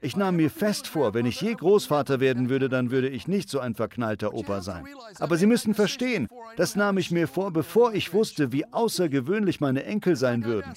Ich 0.00 0.16
nahm 0.16 0.36
mir 0.36 0.50
fest 0.50 0.86
vor, 0.86 1.14
wenn 1.14 1.26
ich 1.26 1.40
je 1.40 1.54
Großvater 1.54 2.20
werden 2.20 2.48
würde, 2.48 2.68
dann 2.68 2.90
würde 2.90 3.08
ich 3.08 3.28
nicht 3.28 3.48
so 3.48 3.60
ein 3.60 3.74
verknallter 3.74 4.34
Opa 4.34 4.60
sein. 4.62 4.84
Aber 5.18 5.36
Sie 5.36 5.46
müssen 5.46 5.74
verstehen, 5.74 6.28
das 6.56 6.76
nahm 6.76 6.98
ich 6.98 7.10
mir 7.10 7.28
vor, 7.28 7.50
bevor 7.52 7.92
ich 7.92 8.12
wusste, 8.12 8.52
wie 8.52 8.64
außergewöhnlich 8.72 9.60
meine 9.60 9.84
Enkel 9.84 10.16
sein 10.16 10.44
würden. 10.44 10.72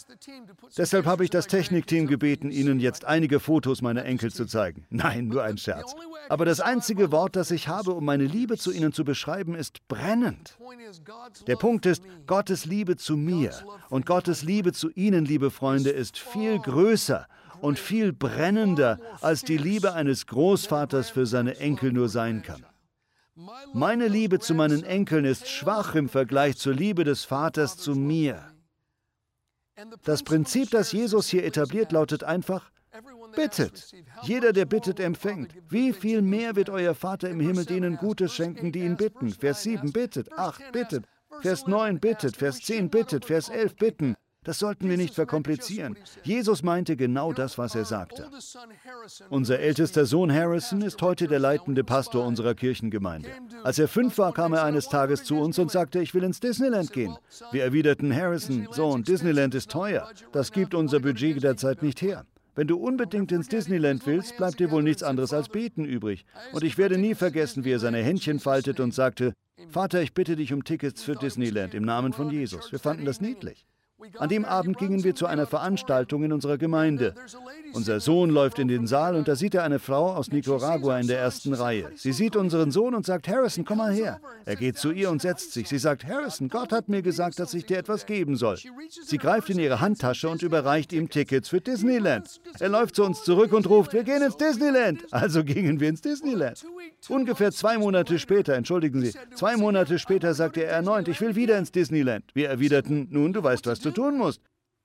Deshalb 0.78 1.06
habe 1.06 1.24
ich 1.24 1.30
das 1.30 1.48
Technikteam 1.48 2.08
gebeten, 2.08 2.52
Ihnen 2.52 2.80
jetzt 2.80 3.06
einige 3.06 3.40
Fotos 3.40 3.82
meiner 3.82 4.06
Enkel 4.06 4.32
zu 4.32 4.46
zeigen. 4.46 4.86
Nein, 4.90 5.28
nur 5.28 5.44
ein 5.44 5.58
Scherz. 5.58 5.96
Aber 6.30 6.46
das 6.46 6.60
einzige 6.60 7.12
Wort, 7.12 7.36
das 7.36 7.52
ich 7.52 7.68
habe, 7.68 7.92
um 7.92 8.06
meine 8.06 8.26
Liebe 8.26 8.58
zu 8.58 8.72
Ihnen 8.72 8.94
zu 8.94 9.04
beschreiben, 9.04 9.56
ist 9.56 9.88
brennend. 9.88 10.58
Der 11.48 11.56
Punkt 11.56 11.86
ist, 11.86 12.04
Gottes 12.28 12.66
Liebe 12.66 12.96
zu 12.98 13.18
mir 13.18 13.52
und 13.90 14.06
Gottes 14.06 14.44
Liebe 14.44 14.74
zu 14.74 14.90
Ihnen, 14.92 15.26
liebe 15.26 15.52
Freunde, 15.52 15.90
ist 15.90 16.18
viel 16.18 16.60
größer 16.60 17.28
und 17.64 17.80
viel 17.80 18.12
brennender, 18.12 19.00
als 19.22 19.44
die 19.44 19.58
Liebe 19.58 19.94
eines 19.94 20.28
Großvaters 20.28 21.10
für 21.10 21.26
seine 21.26 21.58
Enkel 21.60 21.94
nur 21.94 22.10
sein 22.10 22.42
kann. 22.42 22.66
Meine 23.74 24.10
Liebe 24.10 24.40
zu 24.40 24.54
meinen 24.54 24.84
Enkeln 24.84 25.24
ist 25.24 25.48
schwach 25.48 25.96
im 25.96 26.10
Vergleich 26.10 26.58
zur 26.58 26.74
Liebe 26.74 27.06
des 27.06 27.24
Vaters 27.24 27.78
zu 27.78 27.96
mir. 27.96 28.44
Das 30.04 30.24
Prinzip, 30.24 30.72
das 30.72 30.92
Jesus 30.92 31.30
hier 31.30 31.46
etabliert, 31.46 31.94
lautet 31.94 32.26
einfach, 32.26 32.70
bittet. 33.34 33.94
Jeder, 34.24 34.52
der 34.52 34.66
bittet, 34.66 35.00
empfängt. 35.00 35.56
Wie 35.70 35.94
viel 35.94 36.22
mehr 36.22 36.58
wird 36.58 36.70
euer 36.70 36.94
Vater 36.94 37.30
im 37.30 37.40
Himmel 37.40 37.66
denen 37.66 37.96
Gutes 37.96 38.34
schenken, 38.34 38.74
die 38.74 38.80
ihn 38.80 38.98
bitten? 38.98 39.32
Vers 39.32 39.64
7 39.64 39.94
bittet, 39.94 40.32
8 40.34 40.74
bittet, 40.74 41.06
Vers 41.40 41.66
9 41.66 42.02
bittet, 42.02 42.36
Vers 42.36 42.60
10 42.60 42.90
bittet, 42.90 43.24
Vers 43.24 43.48
11 43.48 43.76
bitten. 43.78 44.16
Das 44.44 44.60
sollten 44.60 44.90
wir 44.90 44.98
nicht 44.98 45.16
verkomplizieren. 45.16 45.98
Jesus 46.24 46.64
meinte 46.64 46.96
genau 46.96 47.34
das, 47.34 47.58
was 47.58 47.76
er 47.76 47.86
sagte. 47.86 48.30
Unser 49.30 49.60
ältester 49.60 50.06
Sohn 50.06 50.34
Harrison 50.34 50.82
ist 50.82 51.02
heute 51.02 51.28
der 51.28 51.40
leitende 51.40 51.84
Pastor 51.84 52.26
unserer 52.26 52.56
Kirchengemeinde. 52.56 53.30
Als 53.64 53.80
er 53.80 53.88
fünf 53.88 54.18
war, 54.18 54.34
kam 54.34 54.54
er 54.54 54.64
eines 54.64 54.90
Tages 54.90 55.24
zu 55.24 55.40
uns 55.40 55.60
und 55.60 55.72
sagte, 55.72 56.00
ich 56.00 56.14
will 56.14 56.24
ins 56.24 56.40
Disneyland 56.40 56.92
gehen. 56.92 57.16
Wir 57.52 57.64
erwiderten, 57.64 58.14
Harrison, 58.14 58.68
Sohn, 58.72 59.04
Disneyland 59.04 59.56
ist 59.56 59.72
teuer. 59.72 60.10
Das 60.32 60.52
gibt 60.52 60.74
unser 60.74 61.00
Budget 61.00 61.42
derzeit 61.42 61.82
nicht 61.82 62.02
her. 62.02 62.26
Wenn 62.56 62.68
du 62.68 62.78
unbedingt 62.78 63.32
ins 63.32 63.48
Disneyland 63.48 64.06
willst, 64.06 64.38
bleibt 64.38 64.60
dir 64.60 64.70
wohl 64.70 64.84
nichts 64.84 65.02
anderes 65.02 65.34
als 65.34 65.50
beten 65.50 65.86
übrig. 65.86 66.26
Und 66.52 66.64
ich 66.64 66.78
werde 66.78 67.00
nie 67.00 67.16
vergessen, 67.16 67.66
wie 67.66 67.72
er 67.72 67.80
seine 67.80 68.04
Händchen 68.04 68.40
faltet 68.40 68.80
und 68.80 68.94
sagte, 68.94 69.34
Vater, 69.70 70.02
ich 70.02 70.14
bitte 70.14 70.36
dich 70.36 70.54
um 70.54 70.64
Tickets 70.64 71.04
für 71.04 71.16
Disneyland 71.16 71.74
im 71.74 71.84
Namen 71.84 72.14
von 72.14 72.30
Jesus. 72.30 72.72
Wir 72.72 72.80
fanden 72.80 73.06
das 73.06 73.22
niedlich. 73.22 73.66
An 74.18 74.30
dem 74.30 74.46
Abend 74.46 74.78
gingen 74.78 75.04
wir 75.04 75.16
zu 75.16 75.26
einer 75.26 75.48
Veranstaltung 75.48 76.24
in 76.24 76.32
unserer 76.32 76.58
Gemeinde. 76.58 77.14
Unser 77.74 78.00
Sohn 78.00 78.30
läuft 78.30 78.60
in 78.60 78.68
den 78.68 78.88
Saal 78.88 79.16
und 79.16 79.28
da 79.28 79.36
sieht 79.36 79.56
er 79.56 79.64
eine 79.64 79.80
Frau 79.80 80.14
aus 80.14 80.32
Nicaragua 80.32 81.00
in 81.00 81.08
der 81.08 81.20
ersten 81.20 81.54
Reihe. 81.54 81.90
Sie 81.96 82.12
sieht 82.12 82.36
unseren 82.36 82.72
Sohn 82.72 82.94
und 82.96 83.06
sagt, 83.06 83.28
Harrison, 83.28 83.66
komm 83.66 83.80
mal 83.80 83.94
her. 83.94 84.20
Er 84.46 84.56
geht 84.56 84.78
zu 84.78 84.92
ihr 84.92 85.10
und 85.10 85.22
setzt 85.22 85.54
sich. 85.54 85.68
Sie 85.68 85.78
sagt, 85.78 86.06
Harrison, 86.06 86.50
Gott 86.50 86.72
hat 86.72 86.90
mir 86.90 87.02
gesagt, 87.02 87.40
dass 87.40 87.54
ich 87.54 87.66
dir 87.66 87.78
etwas 87.78 88.06
geben 88.06 88.36
soll. 88.36 88.58
Sie 89.04 89.18
greift 89.18 89.50
in 89.50 89.60
ihre 89.60 89.80
Handtasche 89.80 90.30
und 90.30 90.42
überreicht 90.42 90.94
ihm 90.94 91.10
Tickets 91.10 91.50
für 91.50 91.62
Disneyland. 91.62 92.42
Er 92.60 92.70
läuft 92.70 92.96
zu 92.96 93.04
uns 93.04 93.24
zurück 93.24 93.54
und 93.54 93.70
ruft, 93.70 93.94
wir 93.94 94.04
gehen 94.04 94.22
ins 94.22 94.38
Disneyland. 94.38 95.02
Also 95.12 95.44
gingen 95.44 95.80
wir 95.80 95.90
ins 95.90 96.02
Disneyland. 96.02 96.64
Ungefähr 97.10 97.52
zwei 97.52 97.78
Monate 97.78 98.20
später, 98.20 98.54
entschuldigen 98.54 99.02
Sie, 99.02 99.14
zwei 99.36 99.58
Monate 99.58 100.00
später 100.00 100.34
sagte 100.34 100.64
er 100.64 100.72
erneut, 100.72 101.08
ich 101.08 101.20
will 101.22 101.36
wieder 101.36 101.58
ins 101.58 101.72
Disneyland. 101.72 102.24
Wir 102.34 102.50
erwiderten, 102.50 103.08
nun, 103.10 103.34
du 103.34 103.44
weißt, 103.44 103.66
was 103.66 103.80
du 103.80 103.92
tun 103.94 104.18
musst. 104.18 104.42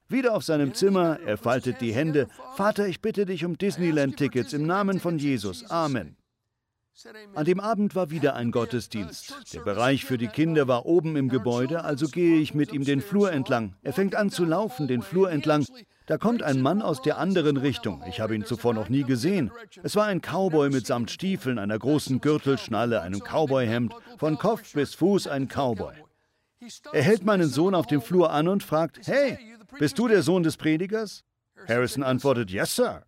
Wieder 0.08 0.34
auf 0.34 0.42
seinem 0.42 0.72
Zimmer, 0.72 1.18
er 1.26 1.36
faltet 1.36 1.80
die 1.80 1.92
Hände. 1.92 2.28
Vater, 2.56 2.88
ich 2.88 3.02
bitte 3.02 3.26
dich 3.26 3.44
um 3.44 3.58
Disneyland-Tickets 3.58 4.54
im 4.54 4.66
Namen 4.66 5.00
von 5.00 5.18
Jesus. 5.18 5.70
Amen. 5.70 6.16
An 7.34 7.44
dem 7.44 7.60
Abend 7.60 7.94
war 7.94 8.10
wieder 8.10 8.34
ein 8.34 8.50
Gottesdienst. 8.50 9.54
Der 9.54 9.60
Bereich 9.60 10.04
für 10.04 10.18
die 10.18 10.26
Kinder 10.26 10.66
war 10.66 10.84
oben 10.84 11.14
im 11.14 11.28
Gebäude, 11.28 11.84
also 11.84 12.08
gehe 12.08 12.40
ich 12.40 12.54
mit 12.54 12.72
ihm 12.72 12.84
den 12.84 13.02
Flur 13.02 13.30
entlang. 13.30 13.76
Er 13.82 13.92
fängt 13.92 14.16
an 14.16 14.30
zu 14.30 14.44
laufen, 14.44 14.88
den 14.88 15.02
Flur 15.02 15.30
entlang. 15.30 15.64
Da 16.06 16.18
kommt 16.18 16.42
ein 16.42 16.60
Mann 16.60 16.82
aus 16.82 17.02
der 17.02 17.18
anderen 17.18 17.56
Richtung. 17.56 18.02
Ich 18.08 18.20
habe 18.20 18.34
ihn 18.34 18.44
zuvor 18.46 18.74
noch 18.74 18.88
nie 18.88 19.04
gesehen. 19.04 19.52
Es 19.82 19.94
war 19.94 20.06
ein 20.06 20.22
Cowboy 20.22 20.70
mit 20.70 20.86
Samtstiefeln, 20.86 21.58
einer 21.58 21.78
großen 21.78 22.20
Gürtelschnalle, 22.20 23.02
einem 23.02 23.20
Cowboyhemd, 23.20 23.94
von 24.16 24.38
Kopf 24.38 24.72
bis 24.72 24.94
Fuß 24.94 25.28
ein 25.28 25.48
Cowboy. 25.48 25.94
Er 26.92 27.02
hält 27.02 27.24
meinen 27.24 27.48
Sohn 27.48 27.74
auf 27.74 27.86
dem 27.86 28.02
Flur 28.02 28.30
an 28.30 28.48
und 28.48 28.62
fragt, 28.62 29.06
Hey, 29.06 29.38
bist 29.78 29.98
du 29.98 30.08
der 30.08 30.22
Sohn 30.22 30.42
des 30.42 30.56
Predigers? 30.56 31.24
Harrison 31.66 32.02
antwortet, 32.02 32.50
Yes, 32.50 32.74
Sir. 32.76 33.04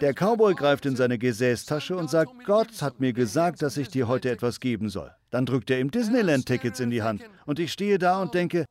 Der 0.00 0.12
Cowboy 0.12 0.54
greift 0.54 0.84
in 0.84 0.96
seine 0.96 1.18
Gesäßtasche 1.18 1.96
und 1.96 2.10
sagt, 2.10 2.44
Gott 2.44 2.82
hat 2.82 3.00
mir 3.00 3.14
gesagt, 3.14 3.62
dass 3.62 3.78
ich 3.78 3.88
dir 3.88 4.06
heute 4.06 4.30
etwas 4.30 4.60
geben 4.60 4.90
soll. 4.90 5.10
Dann 5.30 5.46
drückt 5.46 5.70
er 5.70 5.80
ihm 5.80 5.90
Disneyland-Tickets 5.90 6.78
in 6.80 6.90
die 6.90 7.02
Hand 7.02 7.22
und 7.46 7.58
ich 7.58 7.72
stehe 7.72 7.98
da 7.98 8.20
und 8.20 8.34
denke, 8.34 8.66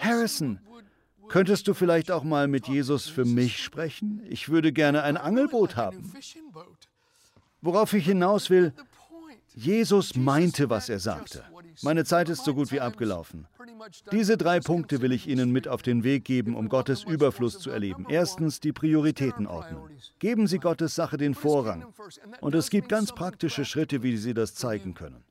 Harrison, 0.00 0.60
könntest 1.28 1.68
du 1.68 1.74
vielleicht 1.74 2.10
auch 2.10 2.24
mal 2.24 2.48
mit 2.48 2.68
Jesus 2.68 3.08
für 3.08 3.26
mich 3.26 3.62
sprechen? 3.62 4.22
Ich 4.28 4.48
würde 4.48 4.72
gerne 4.72 5.02
ein 5.02 5.18
Angelboot 5.18 5.76
haben. 5.76 6.10
Worauf 7.60 7.92
ich 7.92 8.06
hinaus 8.06 8.48
will, 8.48 8.72
Jesus 9.54 10.16
meinte, 10.16 10.70
was 10.70 10.88
er 10.88 10.98
sagte. 10.98 11.44
Meine 11.82 12.04
Zeit 12.04 12.28
ist 12.28 12.44
so 12.44 12.54
gut 12.54 12.70
wie 12.70 12.80
abgelaufen. 12.80 13.46
Diese 14.12 14.36
drei 14.36 14.60
Punkte 14.60 15.00
will 15.00 15.12
ich 15.12 15.26
Ihnen 15.26 15.50
mit 15.50 15.66
auf 15.66 15.82
den 15.82 16.04
Weg 16.04 16.24
geben, 16.24 16.54
um 16.54 16.68
Gottes 16.68 17.02
Überfluss 17.04 17.58
zu 17.58 17.70
erleben. 17.70 18.06
Erstens 18.08 18.60
die 18.60 18.72
Prioritäten 18.72 19.46
ordnen. 19.46 19.78
Geben 20.18 20.46
Sie 20.46 20.58
Gottes 20.58 20.94
Sache 20.94 21.16
den 21.16 21.34
Vorrang. 21.34 21.86
Und 22.40 22.54
es 22.54 22.70
gibt 22.70 22.88
ganz 22.88 23.12
praktische 23.12 23.64
Schritte, 23.64 24.02
wie 24.02 24.16
Sie 24.16 24.34
das 24.34 24.54
zeigen 24.54 24.94
können. 24.94 25.24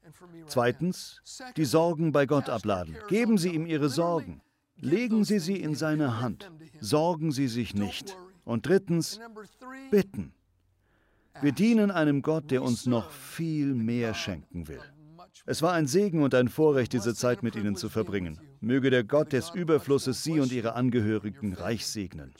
Zweitens 0.47 1.21
die 1.55 1.65
Sorgen 1.65 2.11
bei 2.11 2.25
Gott 2.25 2.49
abladen. 2.49 2.97
Geben 3.07 3.37
Sie 3.37 3.49
ihm 3.49 3.65
Ihre 3.65 3.89
Sorgen. 3.89 4.41
Legen 4.81 5.23
Sie 5.23 5.39
sie 5.39 5.57
in 5.57 5.75
seine 5.75 6.19
Hand. 6.21 6.51
Sorgen 6.79 7.31
Sie 7.31 7.47
sich 7.47 7.75
nicht. 7.75 8.17
Und 8.43 8.65
drittens 8.65 9.19
bitten. 9.91 10.33
Wir 11.41 11.51
dienen 11.51 11.91
einem 11.91 12.21
Gott, 12.21 12.51
der 12.51 12.63
uns 12.63 12.85
noch 12.85 13.11
viel 13.11 13.73
mehr 13.73 14.13
schenken 14.13 14.67
will. 14.67 14.81
Es 15.45 15.61
war 15.61 15.73
ein 15.73 15.87
Segen 15.87 16.21
und 16.21 16.35
ein 16.35 16.49
Vorrecht, 16.49 16.93
diese 16.93 17.15
Zeit 17.15 17.41
mit 17.41 17.55
Ihnen 17.55 17.75
zu 17.75 17.89
verbringen. 17.89 18.39
Möge 18.59 18.91
der 18.91 19.03
Gott 19.03 19.33
des 19.33 19.49
Überflusses 19.49 20.23
Sie 20.23 20.39
und 20.39 20.51
Ihre 20.51 20.73
Angehörigen 20.73 21.53
reich 21.53 21.87
segnen. 21.87 22.33